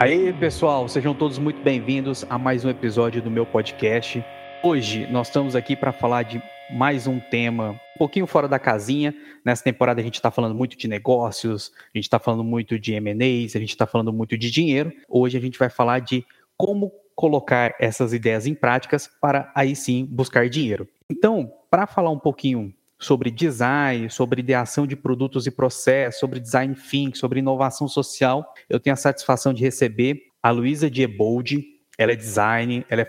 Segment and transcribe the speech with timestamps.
[0.00, 4.24] Aí, pessoal, sejam todos muito bem-vindos a mais um episódio do meu podcast.
[4.62, 6.42] Hoje nós estamos aqui para falar de
[6.72, 9.14] mais um tema um pouquinho fora da casinha.
[9.44, 12.94] Nessa temporada a gente está falando muito de negócios, a gente está falando muito de
[12.94, 14.90] M&As, a gente está falando muito de dinheiro.
[15.06, 16.24] Hoje a gente vai falar de
[16.56, 20.88] como colocar essas ideias em práticas para aí sim buscar dinheiro.
[21.10, 26.74] Então, para falar um pouquinho sobre design, sobre ideação de produtos e processos, sobre design
[26.74, 31.64] thinking, sobre inovação social, eu tenho a satisfação de receber a Luísa Diebold.
[31.98, 33.08] Ela é design, ela é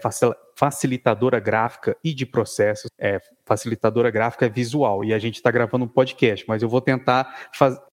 [0.56, 5.04] facilitadora gráfica e de processos, é facilitadora gráfica visual.
[5.04, 7.50] E a gente está gravando um podcast, mas eu vou tentar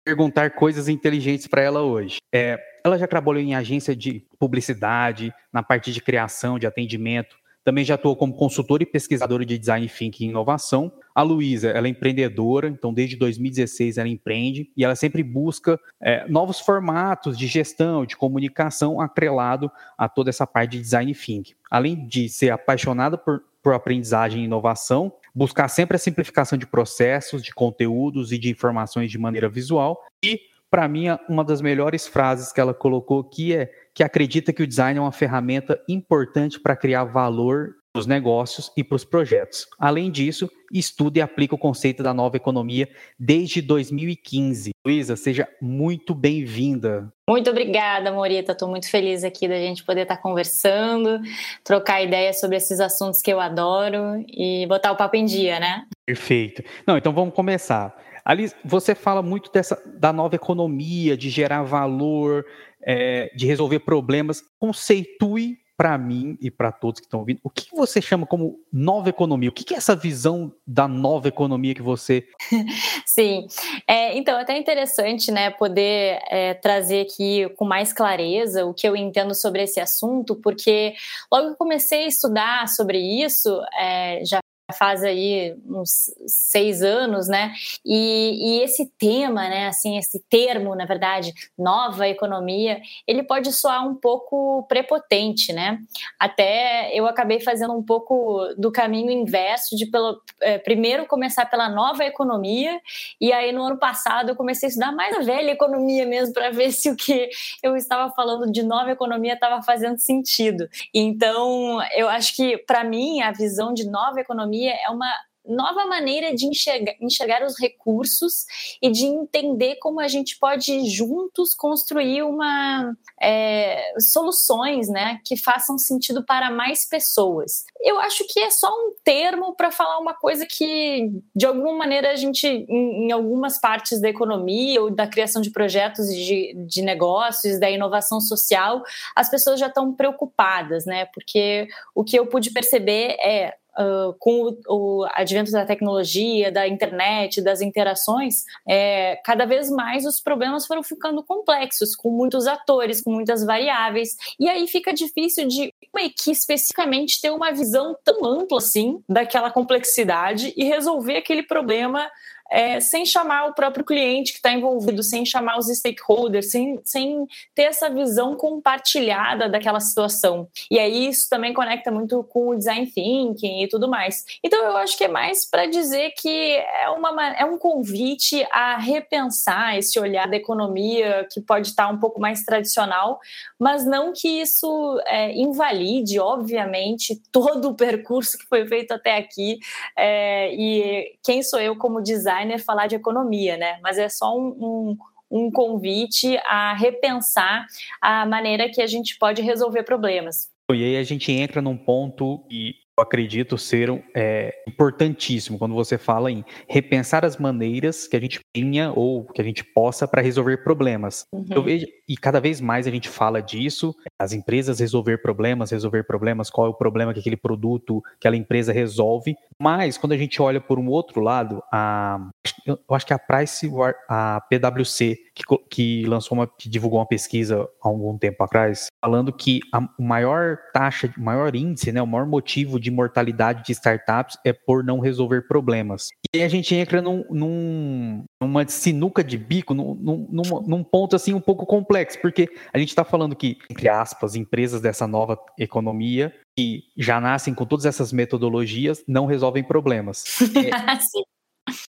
[0.03, 2.17] perguntar coisas inteligentes para ela hoje.
[2.33, 7.35] É, ela já trabalhou em agência de publicidade, na parte de criação, de atendimento,
[7.65, 10.91] também já atuou como consultora e pesquisadora de design thinking e inovação.
[11.15, 16.27] A Luísa, ela é empreendedora, então desde 2016 ela empreende e ela sempre busca é,
[16.29, 21.55] novos formatos de gestão, de comunicação atrelado a toda essa parte de design thinking.
[21.69, 27.41] Além de ser apaixonada por, por aprendizagem e inovação, buscar sempre a simplificação de processos,
[27.41, 32.51] de conteúdos e de informações de maneira visual e para mim, uma das melhores frases
[32.51, 36.75] que ela colocou aqui é que acredita que o design é uma ferramenta importante para
[36.75, 39.65] criar valor para os negócios e para os projetos.
[39.79, 44.71] Além disso, estuda e aplica o conceito da nova economia desde 2015.
[44.85, 47.09] Luísa, seja muito bem-vinda.
[47.29, 48.51] Muito obrigada, Morita.
[48.51, 51.21] Estou muito feliz aqui da gente poder estar conversando,
[51.63, 55.85] trocar ideias sobre esses assuntos que eu adoro e botar o papo em dia, né?
[56.05, 56.61] Perfeito.
[56.85, 57.95] Não, então vamos começar.
[58.25, 62.43] Ali você fala muito dessa da nova economia, de gerar valor,
[62.85, 64.43] é, de resolver problemas.
[64.59, 69.09] Conceitue para mim e para todos que estão ouvindo, o que você chama como nova
[69.09, 69.49] economia?
[69.49, 72.25] O que é essa visão da nova economia que você.
[73.05, 73.47] Sim,
[73.87, 78.87] é, então é até interessante né, poder é, trazer aqui com mais clareza o que
[78.87, 80.93] eu entendo sobre esse assunto, porque
[81.31, 84.39] logo que comecei a estudar sobre isso, é, já
[84.73, 87.53] faz aí uns seis anos, né?
[87.85, 89.67] E, e, esse tema, né?
[89.67, 95.79] Assim, esse termo, na verdade, nova economia, ele pode soar um pouco prepotente, né?
[96.19, 101.69] Até eu acabei fazendo um pouco do caminho inverso de pelo, é, primeiro começar pela
[101.69, 102.79] nova economia
[103.21, 106.49] e aí no ano passado eu comecei a estudar mais a velha economia mesmo para
[106.49, 107.29] ver se o que
[107.61, 110.67] eu estava falando de nova economia estava fazendo sentido.
[110.93, 115.11] Então, eu acho que para mim a visão de nova economia é uma
[115.47, 118.45] nova maneira de enxergar, enxergar, os recursos
[118.81, 125.77] e de entender como a gente pode juntos construir uma é, soluções né, que façam
[125.77, 127.65] sentido para mais pessoas.
[127.81, 132.11] Eu acho que é só um termo para falar uma coisa que, de alguma maneira,
[132.11, 136.81] a gente, em, em, algumas partes da economia ou da criação de projetos de, de
[136.81, 138.81] negócios, da inovação social,
[139.15, 141.05] as pessoas já estão preocupadas, né?
[141.13, 146.67] Porque o que eu pude perceber é uh, com o, o, advento da tecnologia, da
[146.67, 153.01] internet, das interações, é, cada vez mais os problemas foram ficando complexos, com muitos atores,
[153.01, 158.25] com muitas variáveis, e aí fica difícil de uma equipe especificamente ter uma visão tão
[158.25, 162.09] ampla assim daquela complexidade e resolver aquele problema
[162.51, 167.25] é, sem chamar o próprio cliente que está envolvido, sem chamar os stakeholders, sem, sem
[167.53, 170.47] ter essa visão compartilhada daquela situação.
[170.69, 174.23] E aí isso também conecta muito com o design thinking e tudo mais.
[174.43, 178.77] Então eu acho que é mais para dizer que é, uma, é um convite a
[178.77, 183.19] repensar esse olhar da economia que pode estar um pouco mais tradicional,
[183.59, 189.57] mas não que isso é, invalide, obviamente, todo o percurso que foi feito até aqui.
[189.97, 193.79] É, e quem sou eu como designer designer falar de economia, né?
[193.81, 194.97] Mas é só um, um
[195.29, 197.65] um convite a repensar
[197.99, 200.49] a maneira que a gente pode resolver problemas.
[200.71, 205.97] E aí a gente entra num ponto e eu acredito ser é, importantíssimo quando você
[205.97, 210.21] fala em repensar as maneiras que a gente tenha ou que a gente possa para
[210.21, 211.25] resolver problemas.
[211.33, 211.45] Uhum.
[211.49, 216.03] Eu vejo, e cada vez mais a gente fala disso, as empresas resolver problemas, resolver
[216.03, 219.35] problemas, qual é o problema que aquele produto, aquela empresa resolve.
[219.59, 222.29] Mas quando a gente olha por um outro lado, a,
[222.65, 223.69] eu acho que a Price,
[224.07, 229.33] a PwC, que, que lançou uma, que divulgou uma pesquisa há algum tempo atrás, falando
[229.33, 234.37] que a maior taxa, o maior índice, né, o maior motivo de mortalidade de startups
[234.45, 236.09] é por não resolver problemas.
[236.33, 241.15] E aí a gente entra num, num, numa sinuca de bico, num, num, num ponto
[241.15, 245.37] assim um pouco complexo, porque a gente está falando que, entre aspas, empresas dessa nova
[245.57, 250.23] economia que já nascem com todas essas metodologias não resolvem problemas.
[250.55, 250.71] É,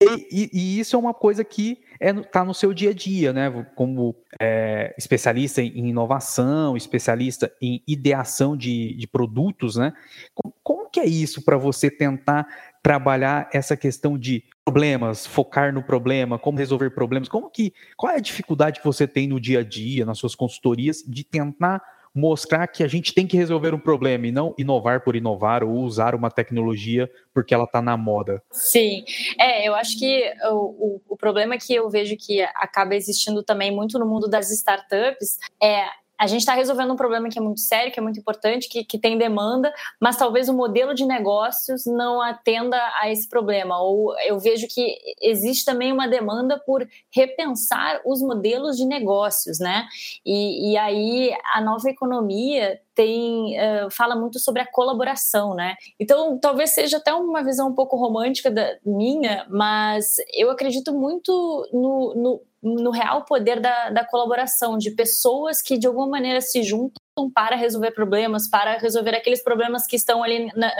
[0.00, 2.94] E, e, e, isso é uma coisa que está é, tá no seu dia a
[2.94, 3.50] dia, né?
[3.74, 9.92] Como é, especialista em inovação, especialista em ideação de, de produtos, né?
[10.34, 12.46] Como, como que é isso para você tentar
[12.82, 17.28] trabalhar essa questão de problemas, focar no problema, como resolver problemas?
[17.28, 20.34] Como que qual é a dificuldade que você tem no dia a dia, nas suas
[20.34, 21.82] consultorias, de tentar
[22.16, 25.74] mostrar que a gente tem que resolver um problema e não inovar por inovar ou
[25.74, 28.42] usar uma tecnologia porque ela está na moda.
[28.50, 29.04] Sim,
[29.38, 33.70] é, eu acho que o, o, o problema que eu vejo que acaba existindo também
[33.70, 35.84] muito no mundo das startups é
[36.18, 38.84] a gente está resolvendo um problema que é muito sério, que é muito importante, que,
[38.84, 43.80] que tem demanda, mas talvez o modelo de negócios não atenda a esse problema.
[43.80, 49.86] Ou eu vejo que existe também uma demanda por repensar os modelos de negócios, né?
[50.24, 55.74] E, e aí a nova economia tem uh, fala muito sobre a colaboração, né?
[56.00, 61.68] Então talvez seja até uma visão um pouco romântica da minha, mas eu acredito muito
[61.72, 66.62] no, no no real poder da, da colaboração, de pessoas que de alguma maneira se
[66.62, 66.94] juntam
[67.34, 70.70] para resolver problemas, para resolver aqueles problemas que estão ali na,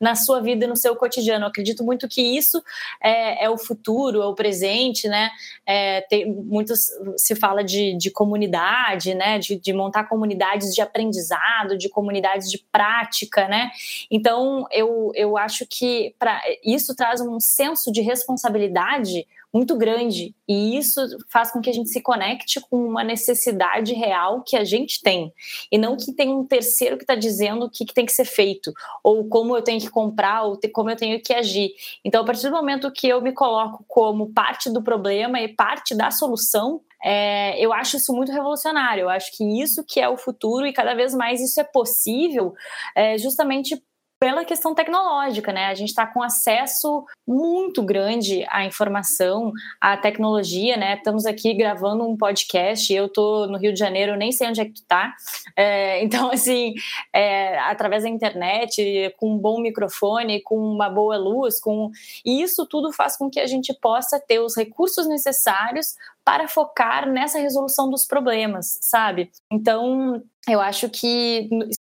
[0.00, 1.44] na sua vida e no seu cotidiano.
[1.44, 2.62] Eu acredito muito que isso
[3.02, 5.30] é, é o futuro, é o presente, né?
[5.66, 6.86] É, tem, muitos
[7.16, 9.40] se fala de, de comunidade, né?
[9.40, 13.70] De, de, montar comunidades de aprendizado, de comunidades de prática, né?
[14.08, 20.76] Então eu, eu acho que pra, isso traz um senso de responsabilidade muito grande e
[20.76, 21.00] isso
[21.30, 25.32] faz com que a gente se conecte com uma necessidade real que a gente tem
[25.70, 28.24] e não que tem um terceiro que está dizendo o que, que, tem que ser
[28.24, 28.72] feito
[29.04, 31.72] ou como eu tenho que comprar ou como eu tenho que agir.
[32.04, 35.94] Então, a partir do momento que eu me coloco como parte do problema e parte
[35.94, 39.02] da solução, é, eu acho isso muito revolucionário.
[39.02, 42.54] Eu acho que isso que é o futuro e cada vez mais isso é possível,
[42.94, 43.82] é, justamente
[44.22, 45.66] pela questão tecnológica, né?
[45.66, 50.94] A gente está com acesso muito grande à informação, à tecnologia, né?
[50.94, 54.64] Estamos aqui gravando um podcast, eu estou no Rio de Janeiro, nem sei onde é
[54.64, 55.12] que tu tá.
[55.56, 56.72] É, então, assim,
[57.12, 61.90] é, através da internet, com um bom microfone, com uma boa luz, com
[62.24, 67.10] e isso tudo faz com que a gente possa ter os recursos necessários para focar
[67.10, 69.32] nessa resolução dos problemas, sabe?
[69.50, 71.48] Então, eu acho que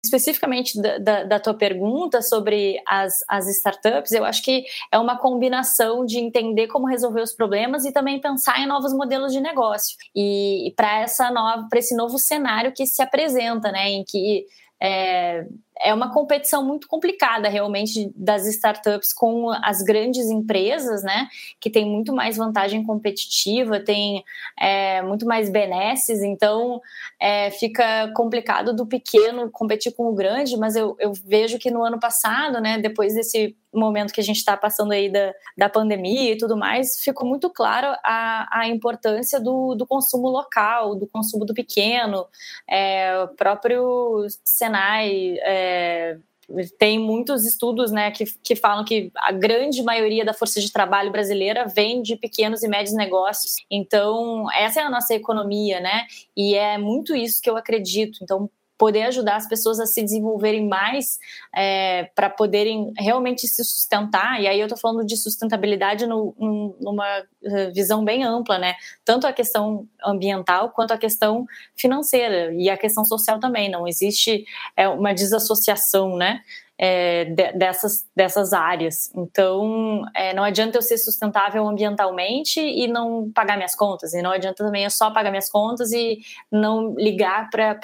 [0.03, 5.17] especificamente da, da, da, tua pergunta sobre as, as startups, eu acho que é uma
[5.17, 9.95] combinação de entender como resolver os problemas e também pensar em novos modelos de negócio.
[10.13, 14.45] E, e para essa nova, para esse novo cenário que se apresenta, né, em que
[14.81, 15.45] é,
[15.81, 21.27] é uma competição muito complicada realmente das startups com as grandes empresas, né?
[21.59, 24.23] Que tem muito mais vantagem competitiva, tem
[24.59, 26.81] é, muito mais benesses, então
[27.19, 31.83] é, fica complicado do pequeno competir com o grande, mas eu, eu vejo que no
[31.83, 36.33] ano passado, né, depois desse momento que a gente está passando aí da, da pandemia
[36.33, 41.43] e tudo mais, ficou muito claro a, a importância do, do consumo local, do consumo
[41.43, 42.27] do pequeno,
[42.69, 45.37] é, o próprio Senai.
[45.41, 46.18] É, é,
[46.77, 51.12] tem muitos estudos né, que, que falam que a grande maioria da força de trabalho
[51.12, 53.56] brasileira vem de pequenos e médios negócios.
[53.71, 56.06] Então, essa é a nossa economia, né?
[56.35, 58.19] E é muito isso que eu acredito.
[58.21, 58.49] Então,
[58.83, 61.18] poder ajudar as pessoas a se desenvolverem mais
[61.56, 64.42] é, para poderem realmente se sustentar.
[64.42, 66.35] E aí eu estou falando de sustentabilidade no,
[66.81, 68.75] numa eh, visão bem ampla, né?
[69.06, 73.71] Tanto a questão ambiental quanto a questão financeira e a questão social também.
[73.71, 74.44] Não existe
[74.75, 76.42] é, uma desassociação, né?
[76.77, 79.11] É, de, dessas, dessas áreas.
[79.15, 84.31] Então, é, não adianta eu ser sustentável ambientalmente e não pagar minhas contas, e não
[84.31, 86.19] adianta também eu só pagar minhas contas e
[86.51, 87.77] não ligar para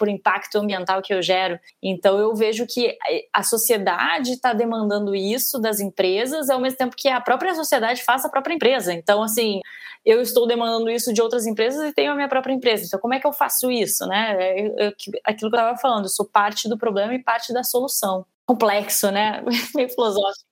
[0.00, 1.58] o impacto ambiental que eu gero.
[1.82, 2.96] Então, eu vejo que
[3.32, 8.24] a sociedade está demandando isso das empresas, ao mesmo tempo que a própria sociedade faz
[8.24, 8.92] a própria empresa.
[8.92, 9.60] Então, assim,
[10.06, 12.84] eu estou demandando isso de outras empresas e tenho a minha própria empresa.
[12.86, 14.36] Então, como é que eu faço isso, né?
[14.38, 14.92] É, é,
[15.24, 18.24] aquilo que eu estava falando, eu sou parte do problema e parte da solução.
[18.46, 19.42] Complexo, né?
[19.74, 20.46] Meio filosófico.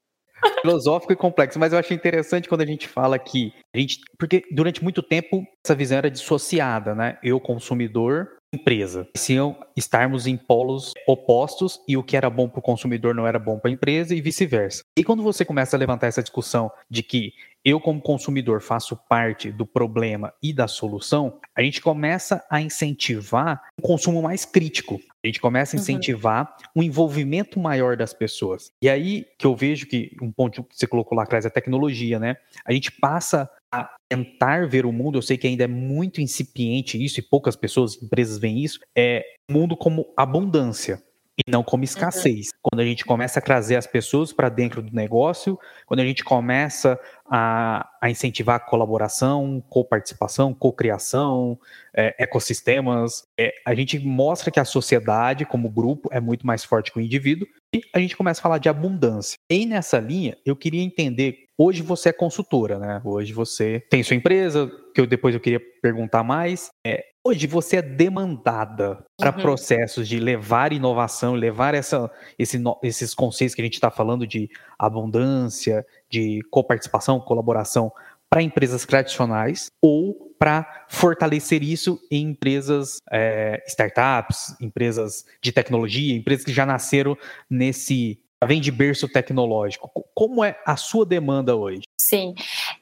[0.61, 4.43] Filosófico e complexo, mas eu acho interessante quando a gente fala que a gente, porque
[4.53, 7.19] durante muito tempo essa visão era dissociada, né?
[7.23, 9.09] Eu consumidor, empresa.
[9.17, 9.37] Se
[9.77, 13.59] estarmos em polos opostos e o que era bom para o consumidor não era bom
[13.59, 14.83] para a empresa e vice-versa.
[14.97, 17.33] E quando você começa a levantar essa discussão de que
[17.65, 23.63] eu, como consumidor, faço parte do problema e da solução, a gente começa a incentivar
[23.79, 25.01] um consumo mais crítico.
[25.25, 25.83] A gente começa a uhum.
[25.83, 26.83] incentivar uhum.
[26.83, 28.71] um envolvimento maior das pessoas.
[28.83, 31.51] E aí que eu vejo que um ponto que você colocou lá atrás é a
[31.51, 32.37] tecnologia, né?
[32.67, 33.49] A gente passa
[33.81, 37.57] a tentar ver o mundo, eu sei que ainda é muito incipiente isso e poucas
[37.57, 41.03] pessoas, empresas veem isso, é mundo como abundância.
[41.39, 42.47] E não como escassez.
[42.47, 42.53] Uhum.
[42.63, 46.23] Quando a gente começa a trazer as pessoas para dentro do negócio, quando a gente
[46.23, 46.99] começa
[47.29, 51.59] a, a incentivar a colaboração, coparticipação, cocriação,
[51.95, 56.93] é, ecossistemas, é, a gente mostra que a sociedade, como grupo, é muito mais forte
[56.93, 59.37] que o indivíduo e a gente começa a falar de abundância.
[59.51, 61.45] E nessa linha, eu queria entender.
[61.59, 63.01] Hoje você é consultora, né?
[63.05, 66.71] Hoje você tem sua empresa, que eu, depois eu queria perguntar mais.
[66.87, 69.43] É, hoje você é demandada para uhum.
[69.43, 74.51] processos de levar inovação, levar essa, esse, esses conceitos que a gente está falando de
[74.79, 77.91] abundância, de coparticipação, colaboração
[78.29, 86.45] para empresas tradicionais ou para fortalecer isso em empresas é, startups, empresas de tecnologia, empresas
[86.45, 87.17] que já nasceram
[87.49, 89.91] nesse vem de berço tecnológico.
[90.15, 91.83] Como é a sua demanda hoje?
[92.05, 92.35] Sim,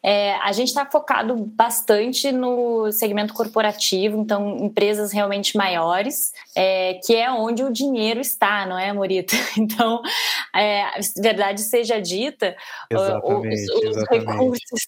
[0.02, 7.14] é, a gente está focado bastante no segmento corporativo, então empresas realmente maiores, é, que
[7.14, 9.33] é onde o dinheiro está, não é, Morita?
[9.62, 10.02] Então,
[10.57, 10.87] é,
[11.19, 12.57] verdade seja dita,
[12.91, 14.26] exatamente, os, os, exatamente.
[14.26, 14.87] Recursos,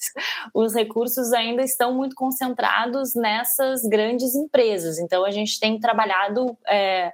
[0.53, 4.99] os recursos ainda estão muito concentrados nessas grandes empresas.
[4.99, 7.12] Então, a gente tem trabalhado, é,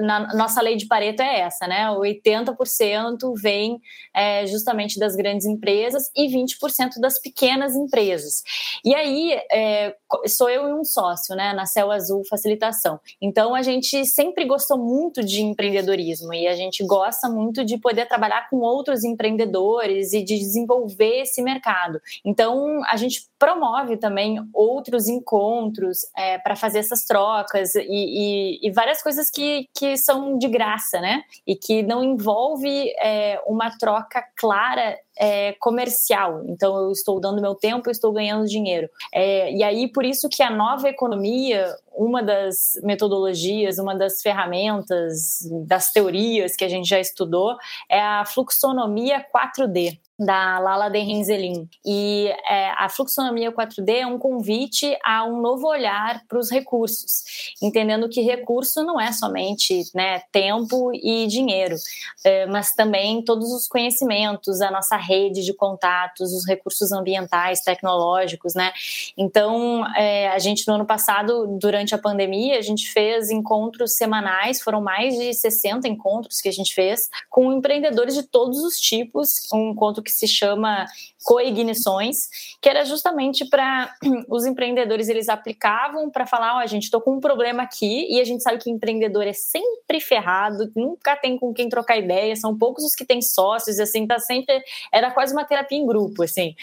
[0.00, 1.88] na nossa lei de Pareto é essa, né?
[1.88, 3.80] 80% vem
[4.14, 6.49] é, justamente das grandes empresas e 20%
[7.00, 8.42] das pequenas empresas.
[8.84, 9.94] E aí, é,
[10.26, 13.00] sou eu e um sócio, né, na Céu Azul Facilitação.
[13.20, 18.06] Então, a gente sempre gostou muito de empreendedorismo e a gente gosta muito de poder
[18.06, 22.00] trabalhar com outros empreendedores e de desenvolver esse mercado.
[22.24, 28.70] Então, a gente promove também outros encontros é, para fazer essas trocas e, e, e,
[28.70, 31.22] várias coisas que, que são de graça, né?
[31.46, 36.42] E que não envolve é, uma troca clara é, comercial.
[36.46, 38.88] Então, eu estou dando meu tempo, eu estou ganhando dinheiro.
[39.12, 45.40] É, e aí, por isso que a nova economia, uma das metodologias, uma das ferramentas,
[45.66, 47.58] das teorias que a gente já estudou,
[47.90, 51.66] é a fluxonomia 4D da Lala Denrenzelin.
[51.84, 57.54] E é, a fluxonomia 4D é um convite a um novo olhar para os recursos,
[57.62, 61.74] entendendo que recurso não é somente né, tempo e dinheiro,
[62.22, 68.54] é, mas também todos os conhecimentos, a nossa rede de contatos, os recursos ambientais, tecnológicos,
[68.54, 68.72] né?
[69.16, 74.60] Então, é, a gente no ano passado, durante a pandemia, a gente fez encontros semanais,
[74.60, 79.48] foram mais de 60 encontros que a gente fez com empreendedores de todos os tipos,
[79.52, 80.86] um encontro que que se chama
[81.24, 82.28] coignições,
[82.60, 83.94] que era justamente para
[84.28, 88.20] os empreendedores eles aplicavam para falar, ó, oh, gente, estou com um problema aqui e
[88.20, 92.56] a gente sabe que empreendedor é sempre ferrado, nunca tem com quem trocar ideia, são
[92.56, 96.54] poucos os que têm sócios, assim, tá sempre era quase uma terapia em grupo, assim.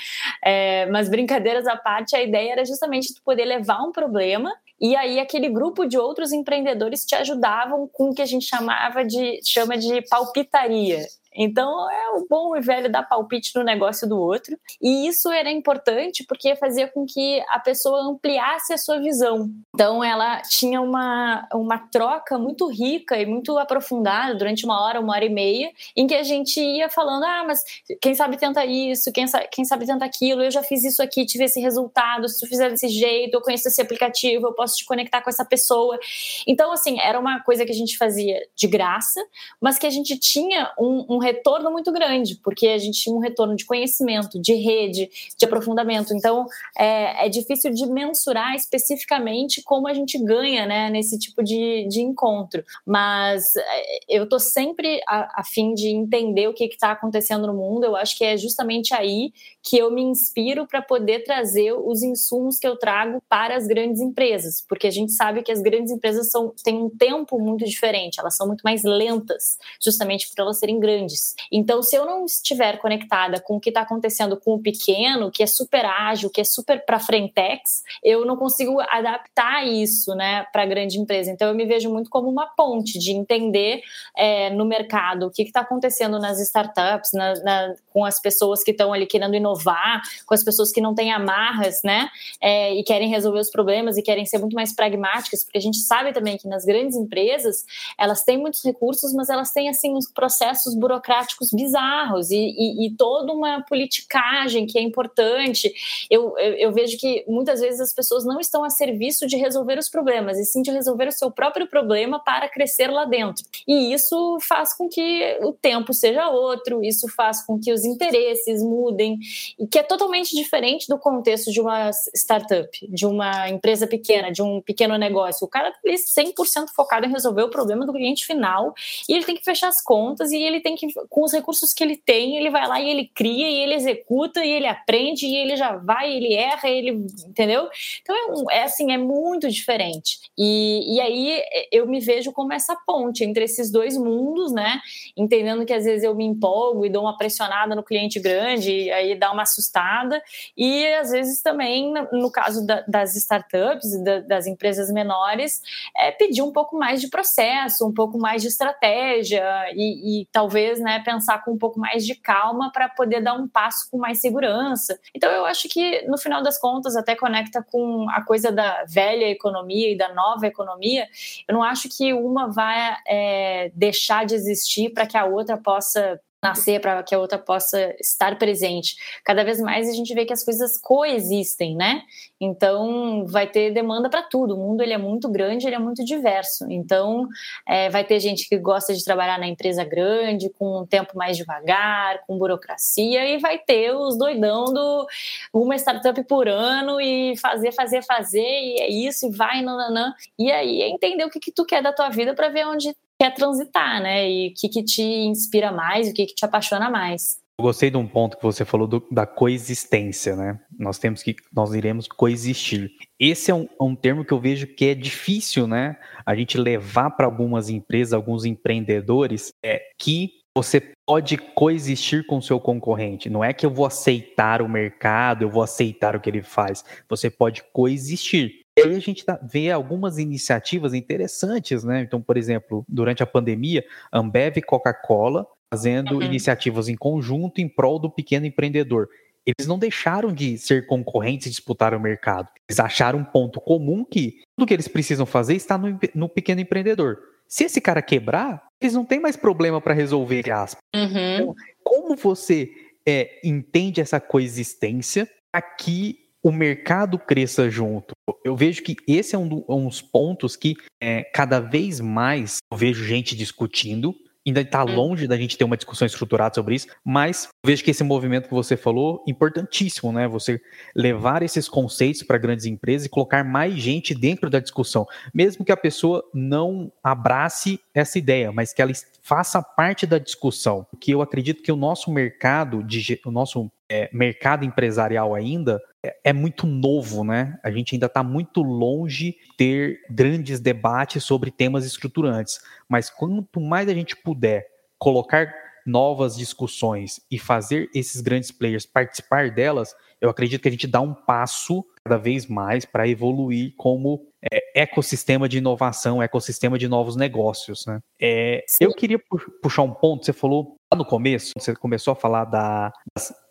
[0.43, 4.95] É, mas brincadeiras à parte, a ideia era justamente tu poder levar um problema e
[4.95, 9.39] aí aquele grupo de outros empreendedores te ajudavam com o que a gente chamava de
[9.43, 11.05] chama de palpitaria.
[11.37, 14.57] Então é o bom e velho dar palpite no negócio do outro.
[14.81, 19.49] E isso era importante porque fazia com que a pessoa ampliasse a sua visão.
[19.73, 25.13] Então ela tinha uma, uma troca muito rica e muito aprofundada durante uma hora, uma
[25.13, 27.63] hora e meia, em que a gente ia falando: ah, mas
[28.01, 31.25] quem sabe tenta isso, quem sabe, quem sabe tenta aquilo, eu já fiz isso aqui,
[31.25, 34.85] tive esse resultado, se tu fizer desse jeito, eu conheço esse aplicativo, eu posso te
[34.85, 35.99] conectar com essa pessoa.
[36.47, 39.21] Então, assim, era uma coisa que a gente fazia de graça,
[39.61, 43.19] mas que a gente tinha um, um retorno muito grande, porque a gente tinha um
[43.19, 46.13] retorno de conhecimento, de rede, de aprofundamento.
[46.13, 46.45] Então,
[46.77, 52.01] é, é difícil de mensurar especificamente como a gente ganha né, nesse tipo de, de
[52.01, 52.63] encontro.
[52.85, 57.53] Mas é, eu estou sempre a, a, fim de entender o que está acontecendo no
[57.53, 57.85] mundo.
[57.85, 62.57] Eu acho que é justamente aí que eu me inspiro para poder trazer os insumos
[62.57, 66.31] que eu trago para as grandes empresas, porque a gente sabe que as grandes empresas
[66.31, 70.79] são, têm um tempo muito diferente, elas são muito mais lentas, justamente por elas serem
[70.79, 71.16] grandes.
[71.51, 75.43] Então, se eu não estiver conectada com o que está acontecendo com o pequeno, que
[75.43, 80.63] é super ágil, que é super para frentex, eu não consigo adaptar isso, né, para
[80.63, 81.31] a grande empresa.
[81.31, 83.81] Então, eu me vejo muito como uma ponte de entender
[84.15, 88.71] é, no mercado o que está acontecendo nas startups, na, na, com as pessoas que
[88.71, 92.09] estão ali querendo inovar, com as pessoas que não têm amarras, né,
[92.41, 95.77] é, e querem resolver os problemas e querem ser muito mais pragmáticas, porque a gente
[95.79, 97.65] sabe também que nas grandes empresas
[97.97, 102.87] elas têm muitos recursos, mas elas têm assim uns processos burocráticos burocráticos bizarros e, e,
[102.87, 105.71] e toda uma politicagem que é importante.
[106.09, 109.77] Eu, eu, eu, vejo que muitas vezes as pessoas não estão a serviço de resolver
[109.77, 113.45] os problemas, e sim de resolver o seu próprio problema para crescer lá dentro.
[113.67, 118.61] E isso faz com que o tempo seja outro, isso faz com que os interesses
[118.61, 119.19] mudem,
[119.59, 124.41] e que é totalmente diferente do contexto de uma startup, de uma empresa pequena, de
[124.41, 125.45] um pequeno negócio.
[125.45, 128.73] O cara está 100% focado em resolver o problema do cliente final
[129.07, 131.83] e ele tem que fechar as contas e ele tem que, com os recursos que
[131.83, 135.35] ele tem, ele vai lá e ele cria e ele executa e ele aprende e
[135.35, 137.67] ele já vai, ele erra, ele, entendeu?
[138.01, 138.15] Então
[138.51, 140.19] é, é assim, é muito diferente.
[140.37, 144.79] E, e aí eu me vejo como essa ponte entre esses dois mundos, né?
[145.15, 148.91] Entendendo que às vezes eu me empolgo e dou uma pressionada no cliente grande, e
[148.91, 150.21] aí dá uma assustada,
[150.55, 155.61] e às vezes também, no caso da, das startups da, das empresas menores,
[155.95, 160.76] é pedir um pouco mais de processo, um pouco mais de estratégia e, e talvez
[160.79, 164.19] né, pensar com um pouco mais de calma para poder dar um passo com mais
[164.19, 164.99] segurança.
[165.13, 169.29] Então eu acho que no final das contas até conecta com a coisa da velha
[169.29, 171.07] economia e da nova economia.
[171.47, 176.19] Eu não acho que uma vai é, deixar de existir para que a outra possa
[176.47, 178.95] nascer para que a outra possa estar presente.
[179.23, 182.01] Cada vez mais a gente vê que as coisas coexistem, né?
[182.39, 184.55] Então vai ter demanda para tudo.
[184.55, 186.65] O mundo ele é muito grande, ele é muito diverso.
[186.69, 187.27] Então
[187.67, 191.35] é, vai ter gente que gosta de trabalhar na empresa grande, com um tempo mais
[191.35, 195.07] devagar, com burocracia, e vai ter os doidão do
[195.53, 200.13] uma startup por ano e fazer, fazer, fazer, e é isso, e vai, nananã.
[200.37, 202.95] E aí é entender o que, que tu quer da tua vida para ver onde
[203.19, 204.29] quer transitar, né?
[204.29, 207.37] E o que, que te inspira mais, o que, que te apaixona mais.
[207.59, 210.59] Eu gostei de um ponto que você falou do, da coexistência, né?
[210.77, 212.91] Nós temos que, nós iremos coexistir.
[213.19, 215.97] Esse é um, é um termo que eu vejo que é difícil, né?
[216.23, 222.41] A gente levar para algumas empresas, alguns empreendedores, é que você pode coexistir com o
[222.41, 223.29] seu concorrente.
[223.29, 226.83] Não é que eu vou aceitar o mercado, eu vou aceitar o que ele faz.
[227.09, 228.66] Você pode coexistir.
[228.77, 232.01] E aí a gente tá, vê algumas iniciativas interessantes, né?
[232.01, 236.21] Então, por exemplo, durante a pandemia, Ambev e Coca-Cola fazendo uhum.
[236.21, 239.09] iniciativas em conjunto em prol do pequeno empreendedor.
[239.45, 242.49] Eles não deixaram de ser concorrentes e disputar o mercado.
[242.69, 246.61] Eles acharam um ponto comum que tudo que eles precisam fazer está no, no pequeno
[246.61, 247.17] empreendedor.
[247.47, 250.81] Se esse cara quebrar, eles não têm mais problema para resolver, aspas.
[250.93, 251.35] Uhum.
[251.35, 252.69] Então, como você
[253.07, 258.13] é, entende essa coexistência aqui o mercado cresça junto.
[258.41, 263.03] Eu vejo que esse é um, dos pontos que é, cada vez mais eu vejo
[263.03, 264.15] gente discutindo.
[264.47, 264.95] Ainda está hum.
[264.95, 268.53] longe da gente ter uma discussão estruturada sobre isso, mas vejo que esse movimento que
[268.53, 270.25] você falou, importantíssimo, né?
[270.25, 270.61] Você
[270.95, 275.71] levar esses conceitos para grandes empresas e colocar mais gente dentro da discussão, mesmo que
[275.73, 280.87] a pessoa não abrace essa ideia, mas que ela faça parte da discussão.
[280.89, 282.81] Porque eu acredito que o nosso mercado,
[283.25, 287.59] o nosso é, mercado empresarial ainda é, é, muito novo, né?
[287.63, 292.59] A gente ainda está muito longe de ter grandes debates sobre temas estruturantes.
[292.87, 294.65] Mas quanto mais a gente puder
[294.97, 295.53] colocar
[295.85, 300.99] novas discussões e fazer esses grandes players participar delas, eu acredito que a gente dá
[300.99, 307.15] um passo cada vez mais para evoluir como é, ecossistema de inovação, ecossistema de novos
[307.15, 307.85] negócios.
[307.85, 307.99] Né?
[308.21, 309.19] É, eu queria
[309.61, 312.91] puxar um ponto, você falou lá no começo, você começou a falar da,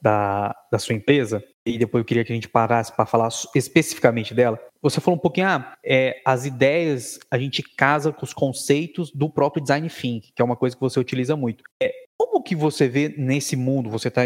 [0.01, 4.33] da, da sua empresa, e depois eu queria que a gente parasse para falar especificamente
[4.33, 4.59] dela.
[4.81, 9.29] Você falou um pouquinho, ah, é, as ideias a gente casa com os conceitos do
[9.29, 11.65] próprio design thinking, que é uma coisa que você utiliza muito.
[11.83, 14.23] É, como que você vê nesse mundo, você está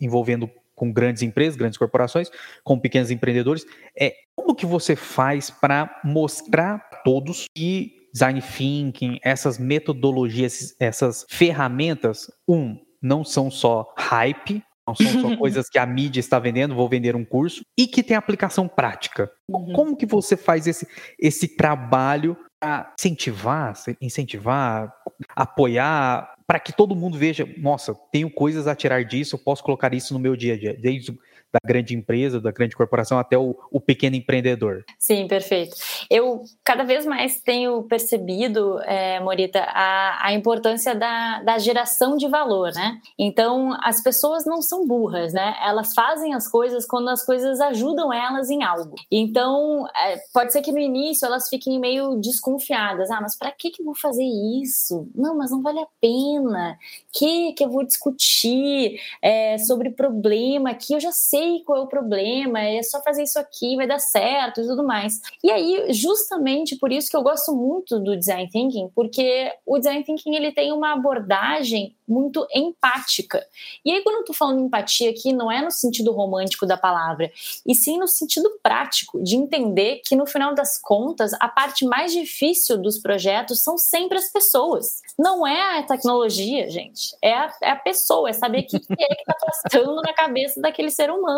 [0.00, 0.50] envolvendo
[0.80, 2.30] com grandes empresas, grandes corporações,
[2.64, 9.18] com pequenos empreendedores, é como que você faz para mostrar a todos que design thinking,
[9.22, 15.84] essas metodologias, essas ferramentas, um, não são só hype, não são só coisas que a
[15.84, 19.30] mídia está vendendo, vou vender um curso, e que tem aplicação prática.
[19.50, 19.74] Uhum.
[19.74, 20.88] Como que você faz esse,
[21.18, 24.90] esse trabalho para incentivar, incentivar,
[25.36, 29.94] apoiar, para que todo mundo veja, nossa, tenho coisas a tirar disso, eu posso colocar
[29.94, 31.16] isso no meu dia a dia, desde
[31.52, 34.84] da grande empresa, da grande corporação até o, o, pequeno empreendedor.
[34.98, 35.76] Sim, perfeito.
[36.08, 42.28] Eu cada vez mais tenho percebido, é, Morita, a, a importância da, da geração de
[42.28, 43.00] valor, né?
[43.18, 45.56] Então, as pessoas não são burras, né?
[45.62, 48.94] Elas fazem as coisas quando as coisas ajudam elas em algo.
[49.10, 53.10] Então, é, pode ser que no início elas fiquem meio desconfiadas.
[53.10, 55.08] Ah, mas para que, que eu vou fazer isso?
[55.14, 56.78] Não, mas não vale a pena.
[57.12, 61.82] Que que eu vou discutir é, sobre problema que eu já sei sei qual é
[61.82, 65.20] o problema, é só fazer isso aqui, vai dar certo e tudo mais.
[65.42, 70.04] E aí, justamente por isso que eu gosto muito do design thinking, porque o design
[70.04, 73.46] thinking ele tem uma abordagem muito empática.
[73.84, 77.30] E aí, quando eu tô falando empatia aqui, não é no sentido romântico da palavra,
[77.64, 82.12] e sim no sentido prático, de entender que no final das contas, a parte mais
[82.12, 85.00] difícil dos projetos são sempre as pessoas.
[85.16, 87.16] Não é a tecnologia, gente.
[87.22, 90.60] É a, é a pessoa, é saber o que, é que tá passando na cabeça
[90.60, 91.29] daquele ser humano.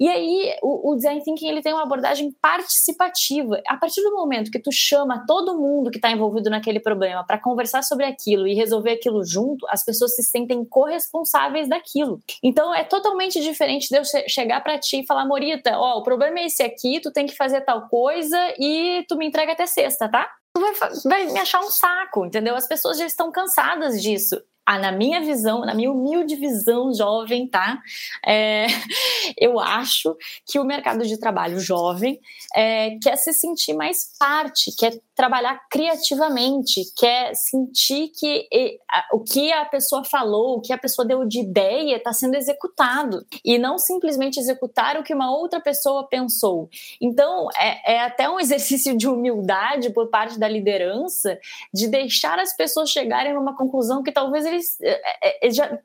[0.00, 3.60] E aí, o, o design thinking ele tem uma abordagem participativa.
[3.66, 7.38] A partir do momento que tu chama todo mundo que está envolvido naquele problema para
[7.38, 12.20] conversar sobre aquilo e resolver aquilo junto, as pessoas pessoas se sentem corresponsáveis daquilo.
[12.42, 16.38] Então é totalmente diferente de eu chegar para ti e falar, Morita, ó, o problema
[16.38, 20.08] é esse aqui, tu tem que fazer tal coisa e tu me entrega até sexta,
[20.08, 20.30] tá?
[20.54, 20.72] Tu vai,
[21.04, 22.54] vai me achar um saco, entendeu?
[22.54, 27.46] As pessoas já estão cansadas disso ah, na minha visão, na minha humilde visão jovem,
[27.46, 27.80] tá?
[28.26, 28.66] É,
[29.38, 32.20] eu acho que o mercado de trabalho jovem
[32.54, 39.20] é, quer se sentir mais parte, quer trabalhar criativamente, quer sentir que e, a, o
[39.20, 43.58] que a pessoa falou, o que a pessoa deu de ideia está sendo executado e
[43.58, 46.68] não simplesmente executar o que uma outra pessoa pensou.
[47.00, 51.38] Então, é, é até um exercício de humildade por parte da liderança
[51.72, 55.78] de deixar as pessoas chegarem numa conclusão que talvez eles eles é, é, já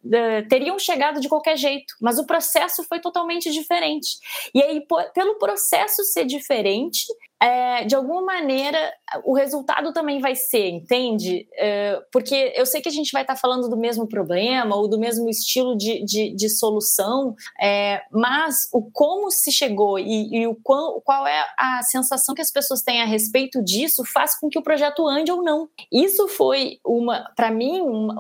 [0.50, 4.18] teriam chegado de qualquer jeito, mas o processo foi totalmente diferente.
[4.54, 7.06] E aí, pelo processo ser diferente,
[7.42, 8.78] é, de alguma maneira
[9.26, 11.48] o resultado também vai ser, entende?
[11.58, 14.88] É, porque eu sei que a gente vai estar tá falando do mesmo problema ou
[14.88, 20.48] do mesmo estilo de, de, de solução, é, mas o como se chegou e, e,
[20.48, 24.48] o qual, qual é a sensação que as pessoas têm a respeito disso faz com
[24.48, 25.68] que o projeto ande ou não.
[25.92, 28.16] Isso foi uma, para mim, uma,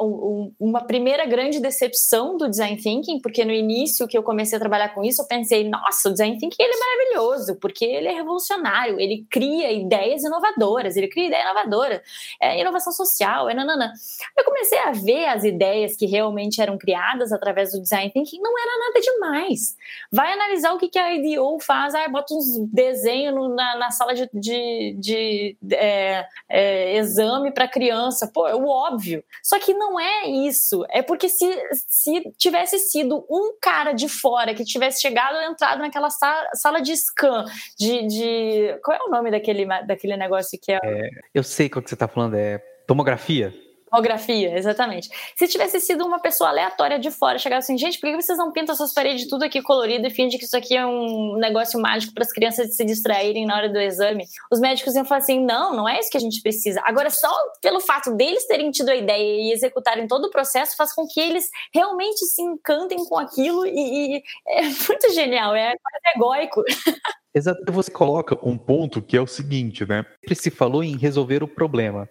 [0.59, 4.89] uma primeira grande decepção do design thinking, porque no início que eu comecei a trabalhar
[4.89, 8.99] com isso, eu pensei, nossa, o design thinking ele é maravilhoso, porque ele é revolucionário,
[8.99, 12.01] ele ele cria ideias inovadoras, ele cria ideia inovadora,
[12.41, 13.93] é inovação social, é nanana.
[14.37, 18.57] Eu comecei a ver as ideias que realmente eram criadas através do design thinking, não
[18.57, 19.75] era nada demais.
[20.11, 24.13] Vai analisar o que, que a IDEO faz, ah, bota uns desenhos na, na sala
[24.13, 29.23] de, de, de é, é, exame para criança, pô, é o óbvio.
[29.43, 31.45] Só que não é isso, é porque se,
[31.87, 36.95] se tivesse sido um cara de fora que tivesse chegado entrado naquela sala, sala de
[36.95, 37.45] scan,
[37.77, 38.79] de, de.
[38.83, 40.79] Qual é o nome daquele, daquele negócio que é...
[40.83, 43.53] é eu sei qual que você está falando, é tomografia?
[43.91, 45.09] Tomografia, exatamente.
[45.35, 48.49] Se tivesse sido uma pessoa aleatória de fora, chegar assim, gente, por que vocês não
[48.49, 52.13] pintam essas paredes tudo aqui colorido e fingem que isso aqui é um negócio mágico
[52.13, 54.25] para as crianças se distraírem na hora do exame?
[54.49, 56.81] Os médicos iam falar assim, não, não é isso que a gente precisa.
[56.85, 57.29] Agora, só
[57.61, 61.19] pelo fato deles terem tido a ideia e executarem todo o processo faz com que
[61.19, 66.63] eles realmente se encantem com aquilo e, e é muito genial, é quase egóico.
[67.33, 67.59] Exato.
[67.71, 70.05] Você coloca um ponto que é o seguinte, né?
[70.21, 72.09] Sempre se falou em resolver o problema.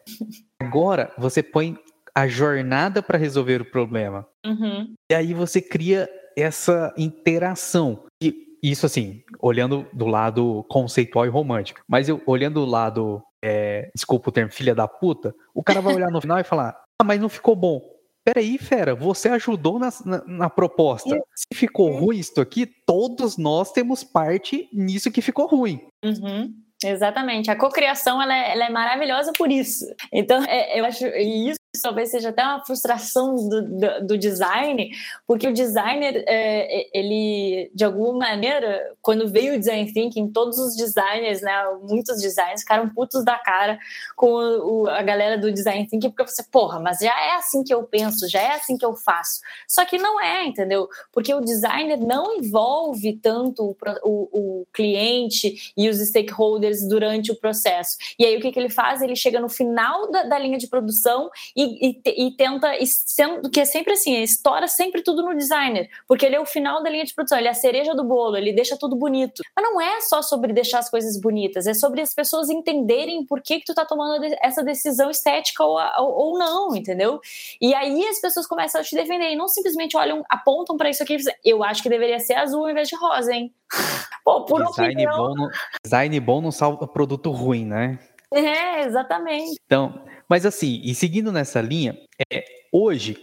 [0.61, 1.77] Agora você põe
[2.15, 4.27] a jornada para resolver o problema.
[4.45, 4.95] Uhum.
[5.11, 8.05] E aí você cria essa interação.
[8.23, 11.81] E isso assim, olhando do lado conceitual e romântico.
[11.89, 15.95] Mas eu olhando do lado, é, desculpa o termo, filha da puta, o cara vai
[15.95, 17.81] olhar no final e falar: Ah, mas não ficou bom.
[18.25, 21.19] Peraí, fera, você ajudou na, na, na proposta.
[21.35, 25.81] Se ficou ruim isso aqui, todos nós temos parte nisso que ficou ruim.
[26.05, 26.53] Uhum.
[26.85, 27.51] Exatamente.
[27.51, 29.85] A cocriação ela é, ela é maravilhosa por isso.
[30.13, 34.91] Então, é, eu acho isso talvez seja até uma frustração do, do, do design,
[35.27, 40.75] porque o designer, é, ele, de alguma maneira, quando veio o design thinking, todos os
[40.77, 41.53] designers, né,
[41.89, 43.79] muitos designers ficaram putos da cara
[44.17, 47.73] com o, a galera do design thinking, porque você, porra, mas já é assim que
[47.73, 49.41] eu penso, já é assim que eu faço.
[49.69, 50.89] Só que não é, entendeu?
[51.13, 57.37] Porque o designer não envolve tanto o, o, o cliente e os stakeholders durante o
[57.37, 57.97] processo.
[58.19, 59.03] E aí o que, que ele faz?
[59.03, 63.51] Ele chega no final da, da linha de produção e, e, e tenta, e sendo
[63.51, 66.89] que é sempre assim, estoura sempre tudo no designer, porque ele é o final da
[66.89, 69.43] linha de produção, ele é a cereja do bolo, ele deixa tudo bonito.
[69.55, 73.43] Mas não é só sobre deixar as coisas bonitas, é sobre as pessoas entenderem por
[73.43, 77.21] que, que tu tá tomando essa decisão estética ou, ou, ou não, entendeu?
[77.61, 81.03] E aí as pessoas começam a te defender e não simplesmente olham, apontam para isso
[81.03, 83.53] aqui e dizem, eu acho que deveria ser azul ao invés de rosa, hein?
[84.25, 85.17] Pô, por design opinião...
[85.17, 85.49] Bom não,
[85.85, 87.99] design bom não salva produto ruim, né?
[88.33, 89.57] É, exatamente.
[89.65, 91.99] Então, mas assim, e seguindo nessa linha,
[92.33, 93.17] é, hoje,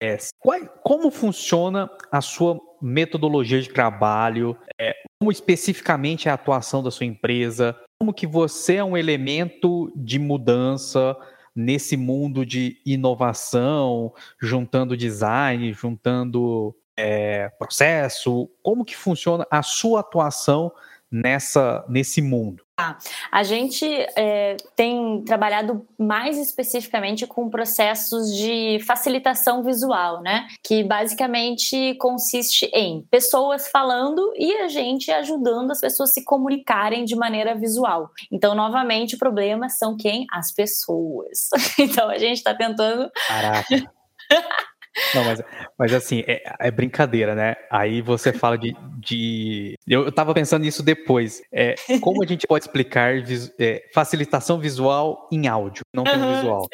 [0.00, 4.56] é, qual, como funciona a sua metodologia de trabalho?
[4.78, 7.76] É, como especificamente é a atuação da sua empresa?
[8.00, 11.16] Como que você é um elemento de mudança
[11.54, 18.50] nesse mundo de inovação, juntando design, juntando é, processo?
[18.62, 20.72] Como que funciona a sua atuação
[21.12, 22.64] nessa nesse mundo?
[22.78, 22.96] Ah,
[23.30, 30.48] a gente é, tem trabalhado mais especificamente com processos de facilitação visual, né?
[30.64, 37.04] Que basicamente consiste em pessoas falando e a gente ajudando as pessoas a se comunicarem
[37.04, 38.10] de maneira visual.
[38.32, 40.26] Então, novamente, o problema são quem?
[40.32, 41.50] As pessoas.
[41.82, 43.10] Então, a gente está tentando.
[43.26, 43.92] Caraca.
[45.14, 45.42] Não, mas,
[45.78, 47.56] mas assim, é, é, brincadeira, né?
[47.70, 48.74] Aí você fala de.
[48.98, 49.74] de...
[49.86, 51.42] Eu, eu tava pensando nisso depois.
[51.52, 53.14] É, como a gente pode explicar
[53.58, 56.68] é, facilitação visual em áudio, não tem uhum, visual?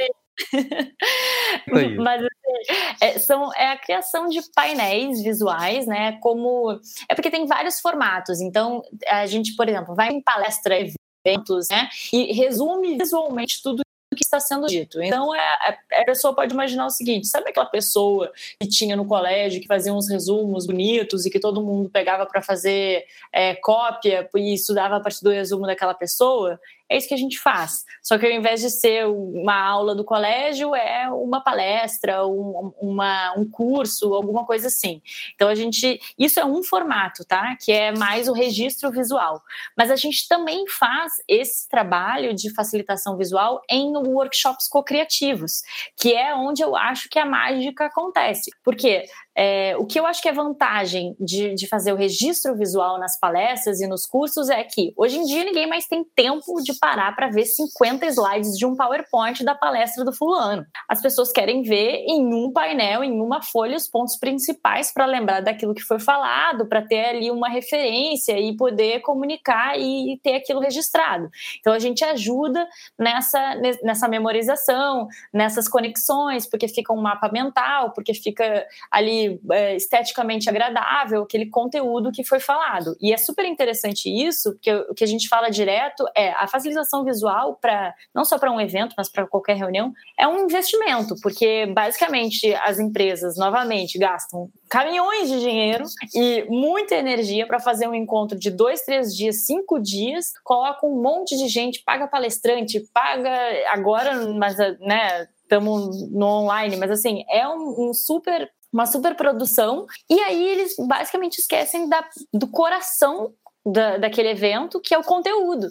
[1.98, 6.18] Mas assim, é, são, é a criação de painéis visuais, né?
[6.20, 6.78] Como.
[7.08, 8.40] É porque tem vários formatos.
[8.40, 10.76] Então, a gente, por exemplo, vai em palestra,
[11.24, 11.88] eventos, né?
[12.12, 13.82] E resume visualmente tudo
[14.18, 15.00] que está sendo dito.
[15.00, 19.06] Então, é, é, a pessoa pode imaginar o seguinte: sabe aquela pessoa que tinha no
[19.06, 24.28] colégio, que fazia uns resumos bonitos e que todo mundo pegava para fazer é, cópia
[24.34, 26.60] e estudava a partir do resumo daquela pessoa?
[26.88, 27.84] É isso que a gente faz.
[28.02, 33.34] Só que ao invés de ser uma aula do colégio, é uma palestra, um, uma,
[33.36, 35.02] um curso, alguma coisa assim.
[35.34, 36.00] Então a gente.
[36.18, 37.56] Isso é um formato, tá?
[37.56, 39.42] Que é mais o registro visual.
[39.76, 45.62] Mas a gente também faz esse trabalho de facilitação visual em workshops co-criativos,
[45.96, 48.50] que é onde eu acho que a mágica acontece.
[48.64, 49.04] Porque
[49.40, 53.20] é, o que eu acho que é vantagem de, de fazer o registro visual nas
[53.20, 57.14] palestras e nos cursos é que hoje em dia ninguém mais tem tempo de parar
[57.14, 60.66] para ver 50 slides de um PowerPoint da palestra do fulano.
[60.88, 65.40] As pessoas querem ver em um painel, em uma folha, os pontos principais para lembrar
[65.40, 70.58] daquilo que foi falado, para ter ali uma referência e poder comunicar e ter aquilo
[70.58, 71.30] registrado.
[71.60, 72.66] Então a gente ajuda
[72.98, 80.48] nessa, nessa memorização, nessas conexões, porque fica um mapa mental, porque fica ali é, esteticamente
[80.48, 82.96] agradável, aquele conteúdo que foi falado.
[83.00, 87.04] E é super interessante isso, porque o que a gente fala direto é a facilitação
[87.04, 91.66] visual para não só para um evento, mas para qualquer reunião, é um investimento, porque
[91.66, 98.38] basicamente as empresas novamente gastam caminhões de dinheiro e muita energia para fazer um encontro
[98.38, 103.30] de dois, três dias, cinco dias, coloca um monte de gente, paga palestrante, paga
[103.70, 109.86] agora, mas né, estamos no online, mas assim, é um, um super uma super produção,
[110.10, 113.32] e aí eles basicamente esquecem da, do coração
[113.64, 115.68] da, daquele evento, que é o conteúdo.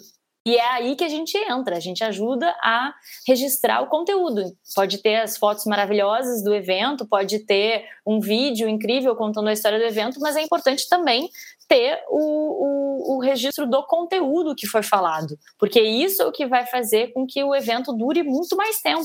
[0.48, 2.94] E é aí que a gente entra, a gente ajuda a
[3.26, 4.42] registrar o conteúdo.
[4.74, 9.78] Pode ter as fotos maravilhosas do evento, pode ter um vídeo incrível contando a história
[9.78, 11.28] do evento, mas é importante também
[11.68, 16.46] ter o, o, o, registro do conteúdo que foi falado, porque isso é o que
[16.46, 19.04] vai fazer com que o evento dure muito mais tempo.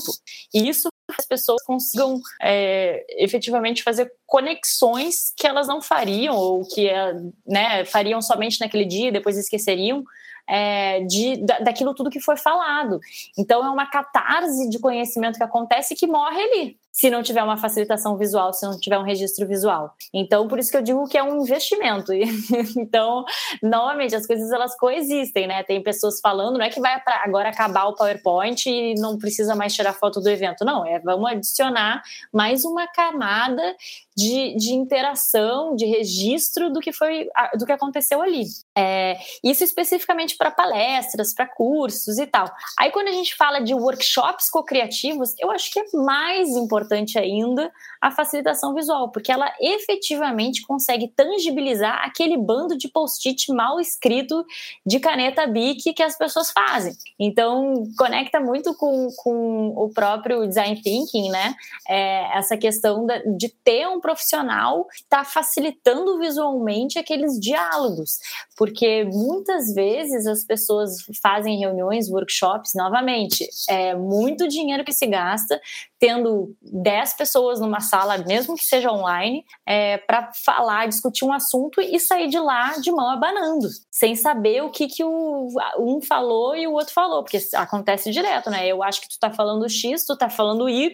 [0.54, 0.88] E isso
[1.18, 6.90] as pessoas consigam é, efetivamente fazer conexões que elas não fariam ou que
[7.46, 10.04] né, fariam somente naquele dia e depois esqueceriam
[10.48, 13.00] é, de, da, daquilo tudo que foi falado.
[13.38, 17.56] Então é uma catarse de conhecimento que acontece que morre ali se não tiver uma
[17.56, 19.92] facilitação visual, se não tiver um registro visual.
[20.12, 22.12] Então, por isso que eu digo que é um investimento.
[22.78, 23.24] então,
[23.60, 25.64] novamente, as coisas elas coexistem, né?
[25.64, 29.74] Tem pessoas falando, não é que vai agora acabar o PowerPoint e não precisa mais
[29.74, 30.64] tirar foto do evento.
[30.64, 32.00] Não, é vamos adicionar
[32.32, 33.74] mais uma camada
[34.16, 37.28] de, de interação, de registro do que foi
[37.58, 38.44] do que aconteceu ali.
[38.78, 42.48] É, isso especificamente para palestras, para cursos e tal.
[42.78, 47.18] Aí, quando a gente fala de workshops co-criativos, eu acho que é mais importante importante
[47.18, 54.44] ainda a facilitação visual, porque ela efetivamente consegue tangibilizar aquele bando de post-it mal escrito
[54.86, 56.92] de caneta BIC que as pessoas fazem.
[57.18, 61.54] Então, conecta muito com, com o próprio design thinking, né?
[61.88, 63.06] É, essa questão
[63.38, 68.18] de ter um profissional que está facilitando visualmente aqueles diálogos,
[68.56, 75.58] porque muitas vezes as pessoas fazem reuniões, workshops, novamente, é muito dinheiro que se gasta
[75.98, 81.80] tendo 10 pessoas numa sala, mesmo que seja online, é, para falar, discutir um assunto
[81.80, 86.56] e sair de lá de mão abanando, sem saber o que, que o, um falou
[86.56, 88.66] e o outro falou, porque acontece direto, né?
[88.66, 90.90] Eu acho que tu tá falando X, tu tá falando Y,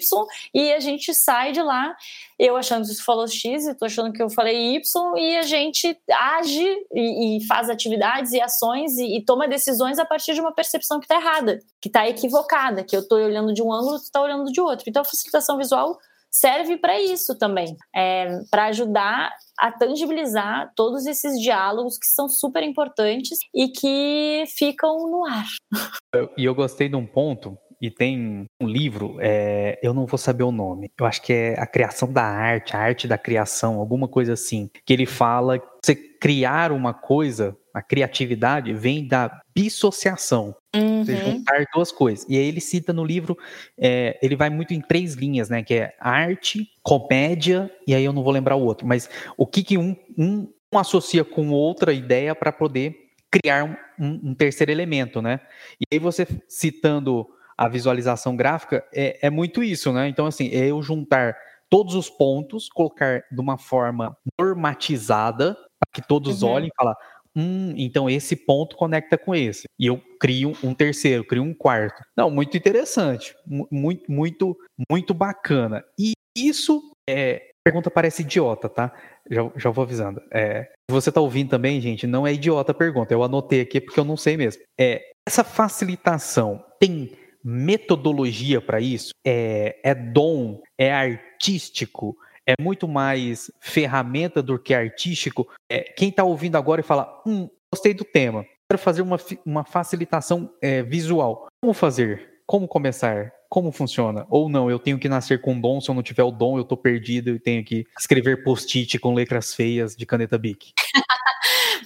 [0.53, 1.97] e a gente sai de lá
[2.40, 5.42] eu achando que tu falou X e tu achando que eu falei Y, e a
[5.42, 10.40] gente age e, e faz atividades e ações e, e, toma decisões a partir de
[10.40, 13.98] uma percepção que está errada, que está equivocada, que eu estou olhando de um ângulo,
[13.98, 14.88] tu está olhando de outro.
[14.88, 15.98] Então a facilitação visual
[16.31, 22.62] serve para isso também, é, para ajudar a tangibilizar todos esses diálogos que são super
[22.62, 25.46] importantes e que ficam no ar.
[26.38, 30.43] E eu gostei de um ponto e tem um livro, é, eu não vou saber
[30.43, 30.90] o nome.
[30.99, 34.69] Eu acho que é A Criação da Arte, a Arte da Criação, alguma coisa assim.
[34.85, 40.55] Que ele fala que você criar uma coisa, a criatividade vem da dissociação.
[40.77, 41.05] Uhum.
[41.05, 42.27] Você juntar duas coisas.
[42.29, 43.37] E aí ele cita no livro,
[43.79, 45.62] é, ele vai muito em três linhas, né?
[45.62, 48.87] Que é arte, comédia, e aí eu não vou lembrar o outro.
[48.87, 52.95] Mas o que, que um, um, um associa com outra ideia para poder
[53.31, 53.64] criar
[53.99, 55.40] um, um, terceiro elemento, né?
[55.81, 57.27] E aí você citando
[57.61, 60.09] a visualização gráfica, é, é muito isso, né?
[60.09, 61.37] Então, assim, é eu juntar
[61.68, 66.49] todos os pontos, colocar de uma forma normatizada, para que todos uhum.
[66.49, 66.96] olhem e falar,
[67.37, 69.64] hum, então esse ponto conecta com esse.
[69.79, 72.03] E eu crio um terceiro, crio um quarto.
[72.16, 73.35] Não, muito interessante,
[73.70, 74.57] muito, muito,
[74.90, 75.85] muito bacana.
[75.99, 77.42] E isso é.
[77.62, 78.90] Pergunta parece idiota, tá?
[79.31, 80.23] Já, já vou avisando.
[80.33, 83.12] É, você tá ouvindo também, gente, não é idiota a pergunta.
[83.12, 84.62] Eu anotei aqui porque eu não sei mesmo.
[84.81, 87.12] É, essa facilitação tem
[87.44, 89.12] metodologia para isso?
[89.24, 90.61] É, é dom?
[90.79, 92.16] É artístico?
[92.46, 95.48] É muito mais ferramenta do que artístico?
[95.68, 99.64] É, quem está ouvindo agora e fala, hum, gostei do tema, quero fazer uma, uma
[99.64, 101.48] facilitação é, visual.
[101.62, 102.40] Como fazer?
[102.46, 103.33] Como começar?
[103.48, 104.26] Como funciona?
[104.31, 106.64] Ou não, eu tenho que nascer com dom, se eu não tiver o dom, eu
[106.64, 110.72] tô perdido e tenho que escrever post-it com letras feias de caneta Bic.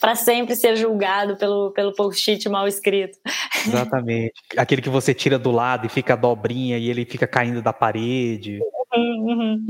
[0.05, 3.19] Para sempre ser julgado pelo, pelo post-it mal escrito.
[3.67, 4.35] Exatamente.
[4.55, 8.61] Aquele que você tira do lado e fica dobrinha e ele fica caindo da parede.
[8.97, 9.67] Uhum.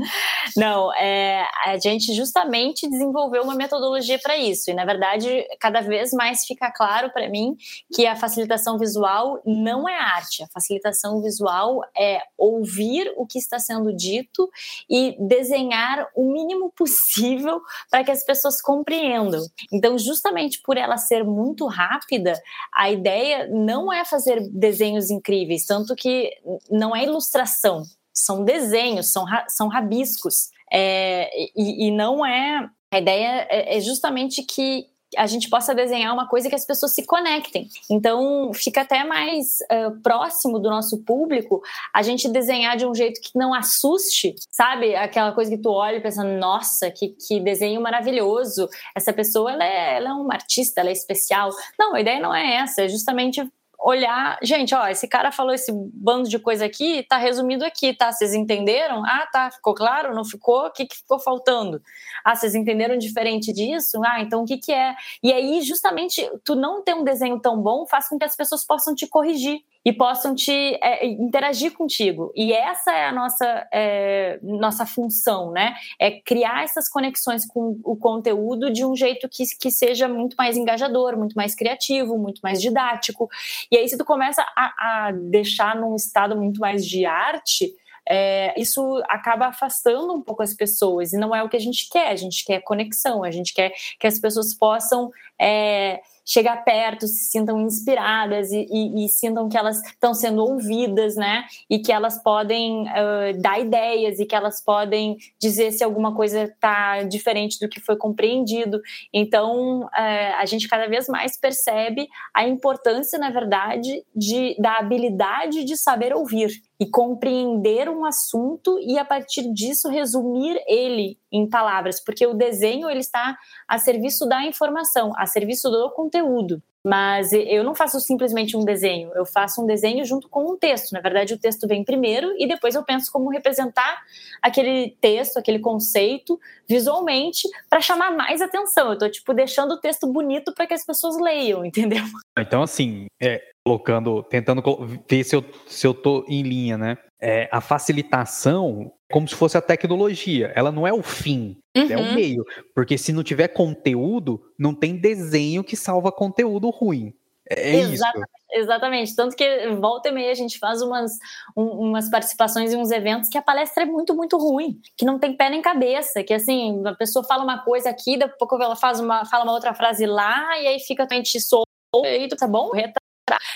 [0.55, 4.69] Não, é, a gente justamente desenvolveu uma metodologia para isso.
[4.69, 7.55] E, na verdade, cada vez mais fica claro para mim
[7.93, 10.43] que a facilitação visual não é arte.
[10.43, 14.49] A facilitação visual é ouvir o que está sendo dito
[14.89, 19.41] e desenhar o mínimo possível para que as pessoas compreendam.
[19.71, 22.39] Então, justamente por ela ser muito rápida,
[22.73, 26.31] a ideia não é fazer desenhos incríveis, tanto que
[26.69, 27.83] não é ilustração
[28.15, 30.49] são desenhos, são, são rabiscos.
[30.71, 32.67] É, e, e, não é.
[32.91, 36.93] A ideia é, é justamente que a gente possa desenhar uma coisa que as pessoas
[36.93, 37.69] se conectem.
[37.89, 41.61] Então, fica até mais uh, próximo do nosso público
[41.93, 44.95] a gente desenhar de um jeito que não assuste, sabe?
[44.95, 48.67] Aquela coisa que tu olha e pensa, nossa, que, que desenho maravilhoso.
[48.95, 51.49] Essa pessoa, ela é, ela é uma artista, ela é especial.
[51.79, 53.41] Não, a ideia não é essa, é justamente
[53.79, 58.11] olhar, gente, ó, esse cara falou esse bando de coisa aqui, tá resumido aqui, tá?
[58.11, 59.03] Vocês entenderam?
[59.05, 60.13] Ah, tá, ficou claro?
[60.13, 60.67] Não ficou?
[60.67, 61.81] O que, que ficou faltando?
[62.23, 64.01] Ah, vocês entenderam diferente disso?
[64.05, 64.95] Ah, então o que que é?
[65.21, 68.65] E aí, justamente, tu não ter um desenho tão bom faz com que as pessoas
[68.65, 72.31] possam te corrigir e possam te é, interagir contigo.
[72.35, 75.75] E essa é a nossa, é, nossa função, né?
[75.99, 80.57] É criar essas conexões com o conteúdo de um jeito que, que seja muito mais
[80.57, 83.29] engajador, muito mais criativo, muito mais didático.
[83.71, 87.71] E aí, se tu começa a, a deixar num estado muito mais de arte,
[88.07, 91.89] é, isso acaba afastando um pouco as pessoas e não é o que a gente
[91.89, 92.09] quer.
[92.09, 97.29] A gente quer conexão, a gente quer que as pessoas possam é, chegar perto, se
[97.29, 101.45] sintam inspiradas e, e, e sintam que elas estão sendo ouvidas, né?
[101.69, 106.43] E que elas podem uh, dar ideias e que elas podem dizer se alguma coisa
[106.43, 108.81] está diferente do que foi compreendido.
[109.13, 115.63] Então, uh, a gente cada vez mais percebe a importância, na verdade, de, da habilidade
[115.63, 122.03] de saber ouvir e compreender um assunto e a partir disso resumir ele em palavras,
[122.03, 126.61] porque o desenho ele está a serviço da informação, a serviço do conteúdo.
[126.87, 130.91] Mas eu não faço simplesmente um desenho, eu faço um desenho junto com um texto.
[130.91, 134.03] Na verdade, o texto vem primeiro e depois eu penso como representar
[134.39, 138.91] aquele texto, aquele conceito visualmente para chamar mais atenção.
[138.91, 142.03] Eu tô tipo deixando o texto bonito para que as pessoas leiam, entendeu?
[142.37, 144.61] Então assim, é, colocando, tentando
[145.09, 146.97] ver se eu, se eu tô em linha, né?
[147.19, 150.53] É, a facilitação é como se fosse a tecnologia.
[150.55, 151.87] Ela não é o fim, uhum.
[151.89, 152.13] é o uhum.
[152.13, 152.45] meio.
[152.75, 157.11] Porque se não tiver conteúdo, não tem desenho que salva conteúdo ruim.
[157.49, 158.61] É, exatamente, isso.
[158.61, 159.15] Exatamente.
[159.15, 161.11] Tanto que volta e meia a gente faz umas,
[161.57, 165.17] um, umas participações em uns eventos que a palestra é muito, muito ruim, que não
[165.17, 168.61] tem pé nem cabeça, que assim, a pessoa fala uma coisa aqui, daqui a pouco
[168.61, 171.67] ela faz uma, fala uma outra frase lá, e aí fica a gente solto,
[172.03, 172.71] e tá bom?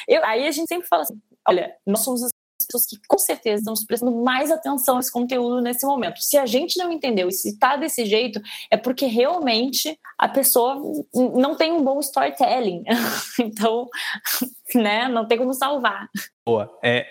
[0.07, 2.31] Eu, aí a gente sempre fala assim: olha, nós somos as
[2.65, 6.21] pessoas que com certeza estamos prestando mais atenção a esse conteúdo nesse momento.
[6.21, 10.81] Se a gente não entendeu e se está desse jeito, é porque realmente a pessoa
[11.13, 12.83] não tem um bom storytelling.
[13.39, 13.87] então,
[14.75, 16.09] né, não tem como salvar.
[16.45, 16.77] Boa.
[16.83, 17.05] É,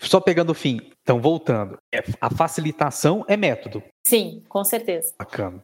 [0.00, 1.78] só pegando o fim, então voltando.
[1.92, 3.82] É, a facilitação é método.
[4.06, 5.14] Sim, com certeza.
[5.18, 5.60] Bacana.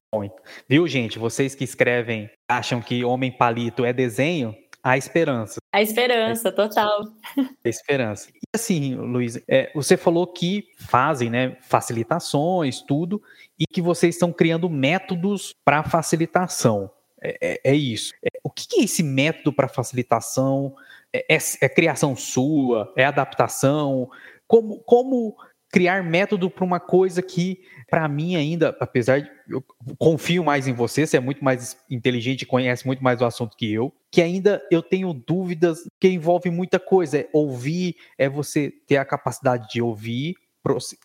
[0.68, 1.18] Viu, gente?
[1.18, 4.54] Vocês que escrevem, acham que homem palito é desenho,
[4.86, 5.56] a esperança.
[5.72, 7.02] A esperança, total.
[7.36, 8.28] A esperança.
[8.30, 13.20] E assim, Luiz, é, você falou que fazem né, facilitações, tudo,
[13.58, 16.88] e que vocês estão criando métodos para facilitação.
[17.20, 18.14] É, é, é isso.
[18.24, 20.72] É, o que é esse método para facilitação?
[21.12, 22.92] É, é, é, criação sua?
[22.96, 24.08] É adaptação?
[24.46, 25.36] Como, como
[25.76, 27.60] criar método para uma coisa que,
[27.90, 29.62] para mim, ainda, apesar de eu
[29.98, 33.54] confio mais em você, você é muito mais inteligente e conhece muito mais o assunto
[33.54, 37.18] que eu, que ainda eu tenho dúvidas que envolve muita coisa.
[37.18, 40.36] É ouvir, é você ter a capacidade de ouvir,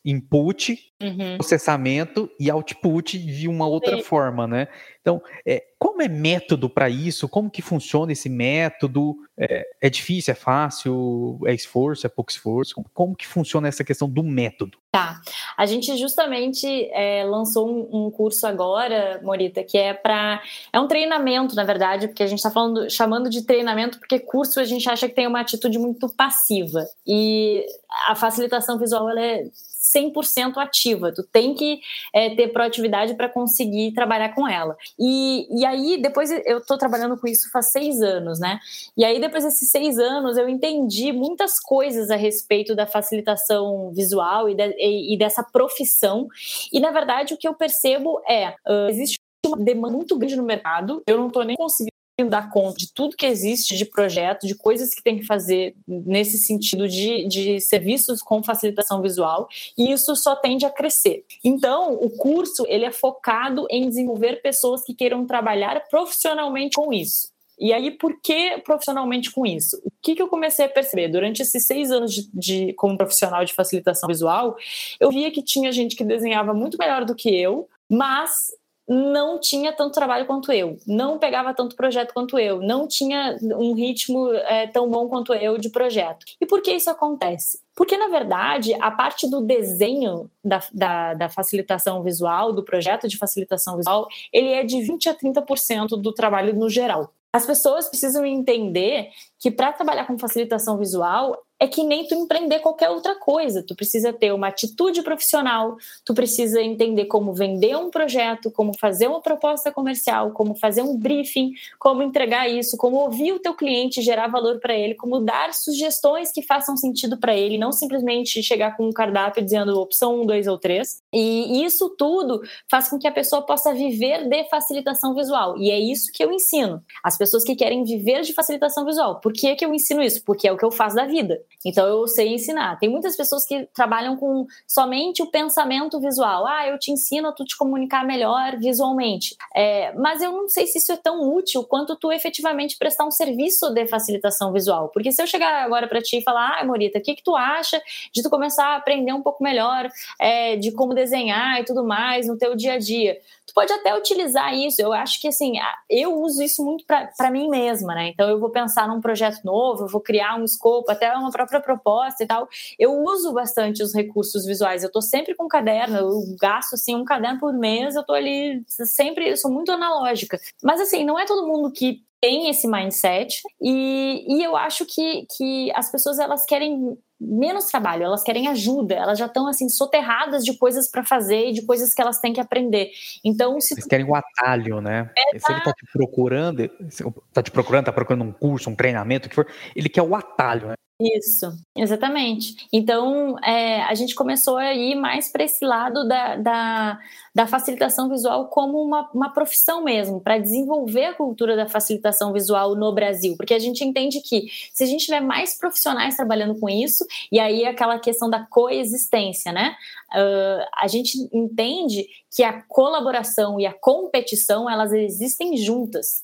[0.06, 1.36] input, uhum.
[1.36, 4.04] processamento e output de uma outra Sim.
[4.04, 4.70] forma, né?
[5.02, 7.28] Então, é, como é método para isso?
[7.28, 9.16] Como que funciona esse método?
[9.36, 12.76] É, é, difícil, é fácil, é esforço, é pouco esforço?
[12.76, 14.78] Como, como, que funciona essa questão do método?
[14.92, 15.20] Tá,
[15.58, 20.42] a gente justamente é, lançou um, um, curso agora, Morita, que é para
[20.72, 24.60] é um treinamento, na verdade, porque a gente está falando, chamando de treinamento, porque curso
[24.60, 27.66] a gente acha que tem uma atitude muito passiva e
[28.08, 29.46] a facilitação visual ela é
[29.94, 31.12] 100% ativa.
[31.14, 31.80] Tu tem que
[32.14, 34.76] é, ter proatividade para conseguir trabalhar com ela.
[35.00, 38.60] E, e aí, depois eu estou trabalhando com isso faz seis anos, né?
[38.98, 44.50] E aí, depois desses seis anos, eu entendi muitas coisas a respeito da facilitação visual
[44.50, 46.28] e, de, e, e dessa profissão.
[46.72, 50.44] E, na verdade, o que eu percebo é: uh, existe uma demanda muito grande no
[50.44, 51.91] mercado, eu não estou nem conseguindo
[52.30, 56.38] dar conta de tudo que existe de projeto, de coisas que tem que fazer nesse
[56.38, 59.48] sentido de, de serviços com facilitação visual,
[59.78, 61.24] e isso só tende a crescer.
[61.44, 67.32] Então, o curso ele é focado em desenvolver pessoas que queiram trabalhar profissionalmente com isso.
[67.62, 69.80] E aí, por que profissionalmente com isso?
[69.86, 71.10] O que, que eu comecei a perceber?
[71.10, 74.58] Durante esses seis anos de, de, como profissional de facilitação visual,
[75.00, 78.48] eu via que tinha gente que desenhava muito melhor do que eu, mas
[78.92, 83.74] não tinha tanto trabalho quanto eu, não pegava tanto projeto quanto eu, não tinha um
[83.74, 86.26] ritmo é, tão bom quanto eu de projeto.
[86.42, 87.62] E por que isso acontece?
[87.74, 93.18] Porque, na verdade, a parte do desenho da, da, da, facilitação visual, do projeto de
[93.18, 97.14] facilitação visual, ele é de 20% a 30% do trabalho no geral.
[97.34, 102.58] As pessoas precisam entender que para trabalhar com facilitação visual é que nem tu empreender
[102.58, 103.62] qualquer outra coisa.
[103.62, 109.08] Tu precisa ter uma atitude profissional, tu precisa entender como vender um projeto, como fazer
[109.08, 114.02] uma proposta comercial, como fazer um briefing, como entregar isso, como ouvir o teu cliente,
[114.02, 118.76] gerar valor para ele, como dar sugestões que façam sentido para ele, não simplesmente chegar
[118.76, 121.04] com um cardápio dizendo opção 1, 2 ou 3.
[121.14, 125.56] E isso tudo faz com que a pessoa possa viver de facilitação visual.
[125.60, 126.82] E é isso que eu ensino.
[127.04, 129.20] As pessoas que querem viver de facilitação visual.
[129.20, 130.24] Por que, que eu ensino isso?
[130.26, 131.40] Porque é o que eu faço da vida.
[131.66, 132.78] Então eu sei ensinar.
[132.80, 136.48] Tem muitas pessoas que trabalham com somente o pensamento visual.
[136.48, 139.36] Ah, eu te ensino a tu te comunicar melhor visualmente.
[139.56, 143.12] É, mas eu não sei se isso é tão útil quanto tu efetivamente prestar um
[143.12, 144.90] serviço de facilitação visual.
[144.90, 147.36] Porque se eu chegar agora para ti e falar, ah, Morita, o que, que tu
[147.36, 147.82] acha
[148.14, 149.90] de tu começar a aprender um pouco melhor
[150.20, 153.18] é, de como desenhar e tudo mais no teu dia a dia?
[153.46, 154.82] Tu pode até utilizar isso.
[154.82, 155.54] Eu acho que assim,
[155.90, 158.08] eu uso isso muito para mim mesma, né?
[158.08, 161.62] Então eu vou pensar num projeto novo, eu vou criar um escopo, até uma própria
[161.62, 162.48] proposta e tal.
[162.78, 164.84] Eu uso bastante os recursos visuais.
[164.84, 168.14] Eu tô sempre com um caderno, eu gasto assim um caderno por mês, eu tô
[168.14, 170.40] ali sempre, eu sou muito analógica.
[170.64, 175.26] Mas assim, não é todo mundo que tem esse mindset e, e eu acho que,
[175.36, 180.44] que as pessoas elas querem menos trabalho, elas querem ajuda, elas já estão assim soterradas
[180.44, 182.90] de coisas para fazer e de coisas que elas têm que aprender.
[183.24, 185.12] Então, se eles querem o um atalho, né?
[185.16, 189.28] É, se ele está te procurando, está te procurando, está procurando um curso, um treinamento,
[189.28, 190.74] o que for, ele quer o atalho, né?
[191.02, 192.68] Isso, exatamente.
[192.72, 197.00] Então, é, a gente começou a ir mais para esse lado da, da,
[197.34, 202.76] da, facilitação visual como uma, uma profissão mesmo, para desenvolver a cultura da facilitação visual
[202.76, 206.70] no Brasil, porque a gente entende que se a gente tiver mais profissionais trabalhando com
[206.70, 209.76] isso, e aí aquela questão da coexistência, né?
[210.14, 216.24] Uh, a gente entende que a colaboração e a competição elas existem juntas.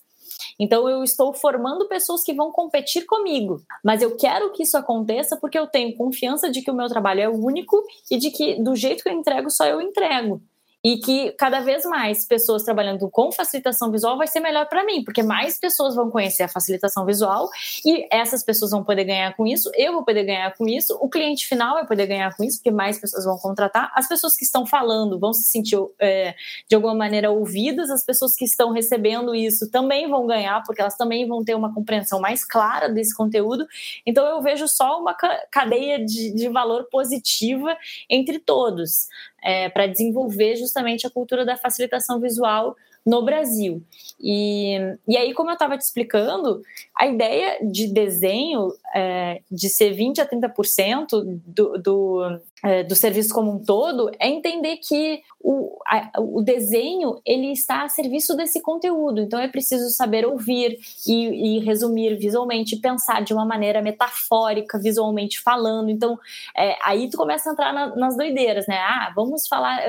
[0.59, 5.37] Então eu estou formando pessoas que vão competir comigo, mas eu quero que isso aconteça
[5.37, 8.75] porque eu tenho confiança de que o meu trabalho é único e de que do
[8.75, 10.41] jeito que eu entrego só eu entrego
[10.87, 15.03] e que cada vez mais pessoas trabalhando com facilitação visual vai ser melhor para mim,
[15.03, 17.49] porque mais pessoas vão conhecer a facilitação visual
[17.85, 21.09] e essas pessoas vão poder ganhar com isso, eu vou poder ganhar com isso, o
[21.09, 24.45] cliente final vai poder ganhar com isso, porque mais pessoas vão contratar, as pessoas que
[24.45, 26.33] estão falando vão se sentir é,
[26.69, 30.95] de alguma maneira ouvidas, as pessoas que estão recebendo isso também vão ganhar, porque elas
[30.95, 33.67] também vão ter uma compreensão mais clara desse conteúdo.
[34.05, 35.13] Então eu vejo só uma
[35.51, 37.75] cadeia de, de valor positiva
[38.09, 39.07] entre todos
[39.43, 40.76] é, para desenvolver justamente
[41.07, 42.75] a cultura da facilitação visual
[43.07, 43.81] no Brasil.
[44.19, 44.75] E,
[45.07, 46.61] e aí, como eu estava te explicando,
[46.93, 53.33] a ideia de desenho é, de ser 20% a 30% do, do, é, do serviço
[53.33, 58.61] como um todo é entender que o, a, o desenho ele está a serviço desse
[58.61, 59.21] conteúdo.
[59.21, 60.77] Então é preciso saber ouvir
[61.07, 65.89] e, e resumir visualmente, pensar de uma maneira metafórica, visualmente falando.
[65.89, 66.19] Então
[66.57, 68.77] é, aí tu começa a entrar na, nas doideiras, né?
[68.79, 69.79] Ah, vamos falar,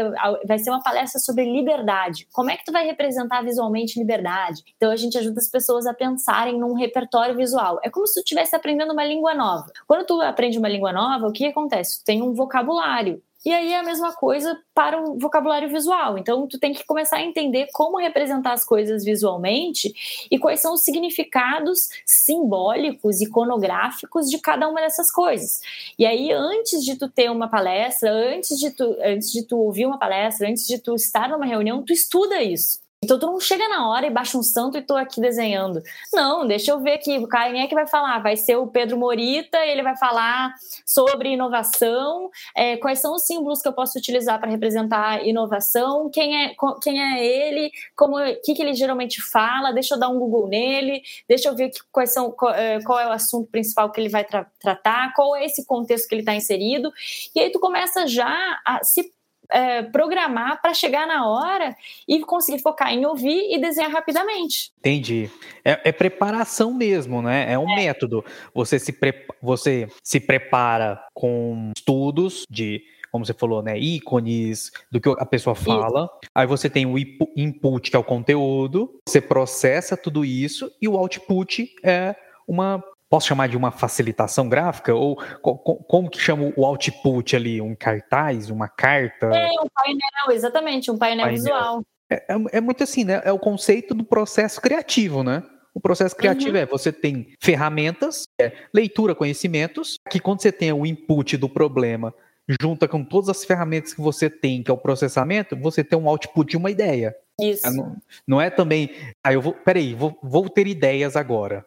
[0.47, 2.29] vai ser uma palestra sobre liberdade.
[2.33, 3.08] Como é que tu vai representar
[3.45, 4.63] visualmente liberdade?
[4.77, 7.79] Então a gente ajuda as pessoas a pensarem num repertório visual.
[7.83, 9.73] É como se tu estivesse aprendendo uma língua nova.
[9.87, 12.01] Quando tu aprende uma língua nova, o que acontece?
[12.01, 13.23] Tu tem um vocabulário.
[13.47, 16.19] E aí é a mesma coisa para o vocabulário visual.
[16.19, 19.95] Então, tu tem que começar a entender como representar as coisas visualmente
[20.31, 25.61] e quais são os significados simbólicos, iconográficos de cada uma dessas coisas.
[25.97, 29.87] E aí, antes de tu ter uma palestra, antes de tu, antes de tu ouvir
[29.87, 32.81] uma palestra, antes de tu estar numa reunião, tu estuda isso.
[33.03, 35.81] Então tu não chega na hora e baixa um santo e tô aqui desenhando.
[36.13, 38.19] Não, deixa eu ver aqui, quem é que vai falar?
[38.19, 40.53] Vai ser o Pedro Morita, ele vai falar
[40.85, 46.45] sobre inovação, é, quais são os símbolos que eu posso utilizar para representar inovação, quem
[46.45, 50.49] é, quem é ele, como que, que ele geralmente fala, deixa eu dar um Google
[50.49, 54.01] nele, deixa eu ver que, quais são, qual, é, qual, é o assunto principal que
[54.01, 56.93] ele vai tra tratar, qual é esse contexto que ele está inserido,
[57.33, 59.13] e aí tu começa já a se
[59.51, 61.75] é, programar para chegar na hora
[62.07, 64.73] e conseguir focar em ouvir e desenhar rapidamente.
[64.79, 65.31] Entendi.
[65.65, 67.53] É, é preparação mesmo, né?
[67.53, 67.77] É um é.
[67.77, 68.25] método.
[68.55, 68.97] Você se,
[69.43, 75.55] você se prepara com estudos de como você falou, né, ícones do que a pessoa
[75.55, 76.05] fala.
[76.05, 76.31] Isso.
[76.35, 80.95] Aí você tem o input, que é o conteúdo, você processa tudo isso e o
[80.95, 82.15] output é
[82.47, 84.95] uma Posso chamar de uma facilitação gráfica?
[84.95, 87.61] Ou como que chama o output ali?
[87.61, 89.27] Um cartaz, uma carta?
[89.27, 91.43] É, um painel, exatamente, um painel, painel.
[91.43, 91.83] visual.
[92.11, 93.23] É, é, é, muito assim, né?
[93.25, 95.43] É o conceito do processo criativo, né?
[95.75, 96.63] O processo criativo uhum.
[96.63, 102.13] é você tem ferramentas, é, leitura, conhecimentos, que quando você tem o input do problema,
[102.61, 106.09] junta com todas as ferramentas que você tem, que é o processamento, você tem um
[106.09, 107.15] output de uma ideia.
[107.41, 107.71] Isso.
[107.73, 107.97] Não,
[108.27, 108.91] não é também,
[109.23, 111.65] ah, eu vou, peraí, vou, vou ter ideias agora.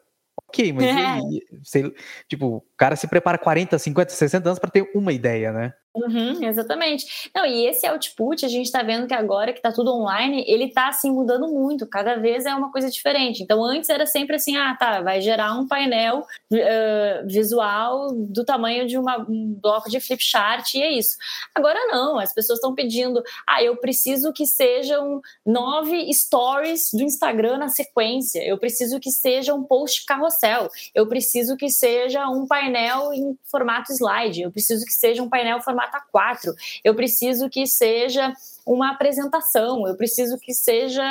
[0.51, 1.19] Ok, mas é.
[1.63, 1.93] você,
[2.27, 5.71] tipo, cara se prepara 40, 50, 60 anos para ter uma ideia, né?
[5.93, 7.29] Uhum, exatamente.
[7.35, 10.65] Não, e esse output, a gente está vendo que agora que está tudo online, ele
[10.65, 13.43] está assim mudando muito, cada vez é uma coisa diferente.
[13.43, 18.87] Então, antes era sempre assim: ah, tá, vai gerar um painel uh, visual do tamanho
[18.87, 21.17] de uma, um bloco de flip chart e é isso.
[21.53, 27.57] Agora não, as pessoas estão pedindo: ah, eu preciso que sejam nove stories do Instagram
[27.57, 32.70] na sequência, eu preciso que seja um post carrossel, eu preciso que seja um painel
[33.13, 36.53] em formato slide, eu preciso que seja um painel formato A4.
[36.83, 38.33] Eu preciso que seja
[38.65, 41.03] uma apresentação, eu preciso que seja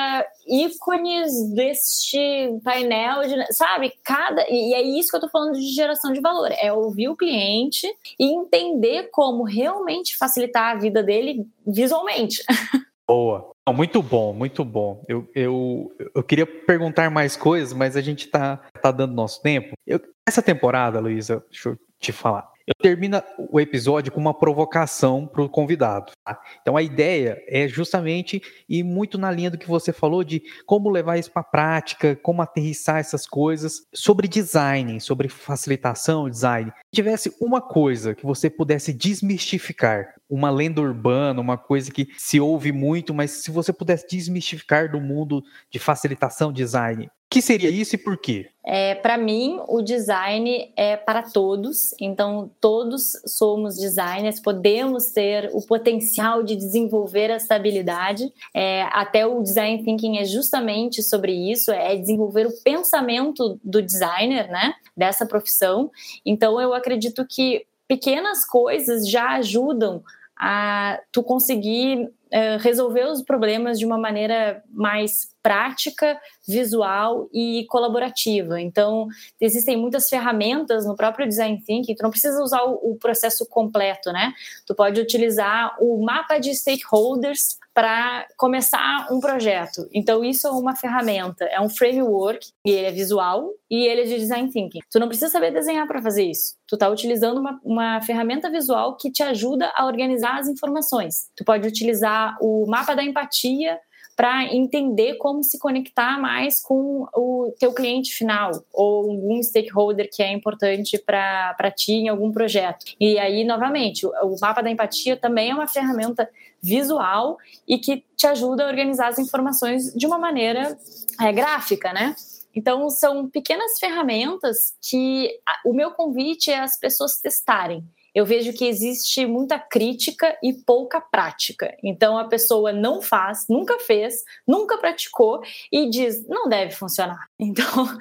[0.47, 2.19] ícones deste
[2.63, 3.93] painel, de, sabe?
[4.05, 7.17] Cada e é isso que eu tô falando de geração de valor, é ouvir o
[7.17, 7.87] cliente
[8.19, 12.43] e entender como realmente facilitar a vida dele visualmente.
[13.11, 13.51] Boa.
[13.75, 15.05] Muito bom, muito bom.
[15.09, 19.75] Eu, eu, eu queria perguntar mais coisas, mas a gente tá, tá dando nosso tempo.
[19.85, 22.49] Eu, essa temporada, Luísa, deixa eu te falar.
[22.67, 26.13] Eu termino o episódio com uma provocação para o convidado.
[26.25, 26.41] Tá?
[26.61, 30.91] Então a ideia é justamente ir muito na linha do que você falou de como
[30.91, 36.71] levar isso para a prática, como aterrissar essas coisas sobre design, sobre facilitação, design.
[36.71, 42.41] Se tivesse uma coisa que você pudesse desmistificar, uma lenda urbana, uma coisa que se
[42.41, 47.95] ouve muito, mas se você pudesse desmistificar do mundo de facilitação, design, que seria isso
[47.95, 48.51] e por quê?
[48.67, 55.63] É, para mim, o design é para todos, então todos somos designers, podemos ter o
[55.63, 58.33] potencial de desenvolver essa habilidade.
[58.53, 64.49] É, até o design thinking é justamente sobre isso, é desenvolver o pensamento do designer,
[64.49, 65.89] né, dessa profissão.
[66.27, 70.03] Então, eu acredito que pequenas coisas já ajudam
[70.37, 78.61] a tu conseguir uh, resolver os problemas de uma maneira mais prática, visual e colaborativa.
[78.61, 79.07] Então,
[79.41, 84.13] existem muitas ferramentas no próprio design thinking, tu não precisa usar o, o processo completo,
[84.13, 84.33] né?
[84.67, 89.89] Tu pode utilizar o mapa de stakeholders para começar um projeto.
[89.93, 94.05] Então, isso é uma ferramenta, é um framework, e ele é visual e ele é
[94.05, 94.81] de design thinking.
[94.91, 96.57] Tu não precisa saber desenhar para fazer isso.
[96.67, 101.31] Tu está utilizando uma, uma ferramenta visual que te ajuda a organizar as informações.
[101.37, 103.79] Tu pode utilizar o mapa da empatia
[104.21, 110.23] para entender como se conectar mais com o teu cliente final ou algum stakeholder que
[110.23, 112.85] é importante para ti em algum projeto.
[113.01, 116.29] E aí, novamente, o, mapa da empatia também é uma ferramenta
[116.61, 120.77] visual e que te ajuda a organizar as informações de uma maneira
[121.19, 122.15] é, gráfica, né?
[122.55, 125.31] Então, são pequenas ferramentas que
[125.65, 127.83] o meu convite é as pessoas testarem
[128.21, 131.75] eu vejo que existe muita crítica e pouca prática.
[131.83, 135.41] Então a pessoa não faz, nunca fez, nunca praticou
[135.73, 137.29] e diz não deve funcionar.
[137.51, 137.99] Então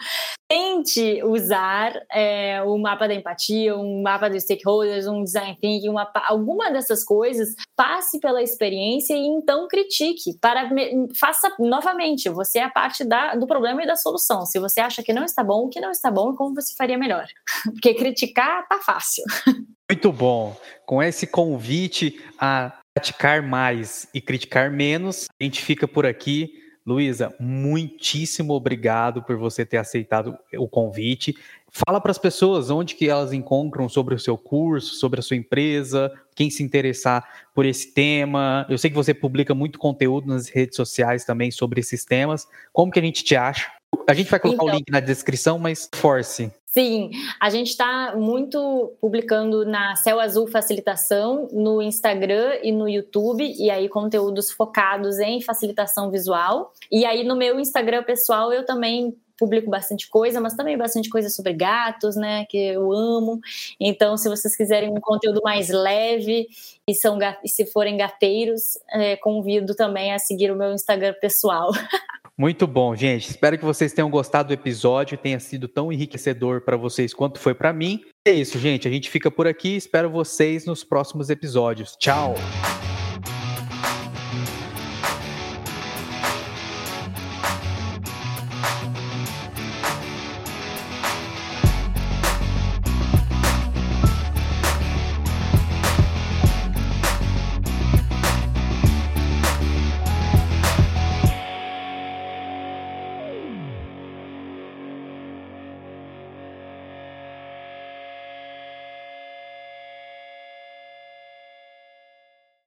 [0.50, 6.12] tente usar é, o mapa da empatia, um mapa dos stakeholders, um design thinking, uma,
[6.28, 7.56] alguma dessas coisas.
[7.76, 10.38] Passe pela experiência e então critique.
[10.40, 10.70] Para
[11.16, 12.30] faça novamente.
[12.30, 14.46] Você é a parte da, do problema e da solução.
[14.46, 16.74] Se você acha que não está bom, o que não está bom e como você
[16.76, 17.26] faria melhor.
[17.72, 19.24] Porque criticar tá fácil.
[19.90, 20.56] Muito bom.
[20.86, 26.54] Com esse convite a praticar mais e criticar menos, a gente fica por aqui.
[26.86, 31.36] Luísa, muitíssimo obrigado por você ter aceitado o convite.
[31.72, 35.38] Fala para as pessoas onde que elas encontram sobre o seu curso, sobre a sua
[35.38, 38.66] empresa, quem se interessar por esse tema.
[38.70, 42.48] Eu sei que você publica muito conteúdo nas redes sociais também sobre esses temas.
[42.72, 43.79] Como que a gente te acha?
[44.08, 46.52] A gente vai colocar então, o link na descrição, mas force.
[46.66, 47.10] Sim,
[47.40, 53.72] a gente está muito publicando na Céu Azul Facilitação, no Instagram e no YouTube, e
[53.72, 56.72] aí conteúdos focados em facilitação visual.
[56.92, 61.30] E aí no meu Instagram pessoal eu também publico bastante coisa, mas também bastante coisa
[61.30, 63.40] sobre gatos, né, que eu amo.
[63.80, 66.48] Então, se vocês quiserem um conteúdo mais leve
[66.86, 71.72] e, são, e se forem gateiros, é, convido também a seguir o meu Instagram pessoal.
[72.40, 73.30] Muito bom, gente.
[73.30, 77.54] Espero que vocês tenham gostado do episódio, tenha sido tão enriquecedor para vocês quanto foi
[77.54, 78.00] para mim.
[78.26, 78.88] É isso, gente.
[78.88, 79.76] A gente fica por aqui.
[79.76, 81.98] Espero vocês nos próximos episódios.
[82.00, 82.36] Tchau.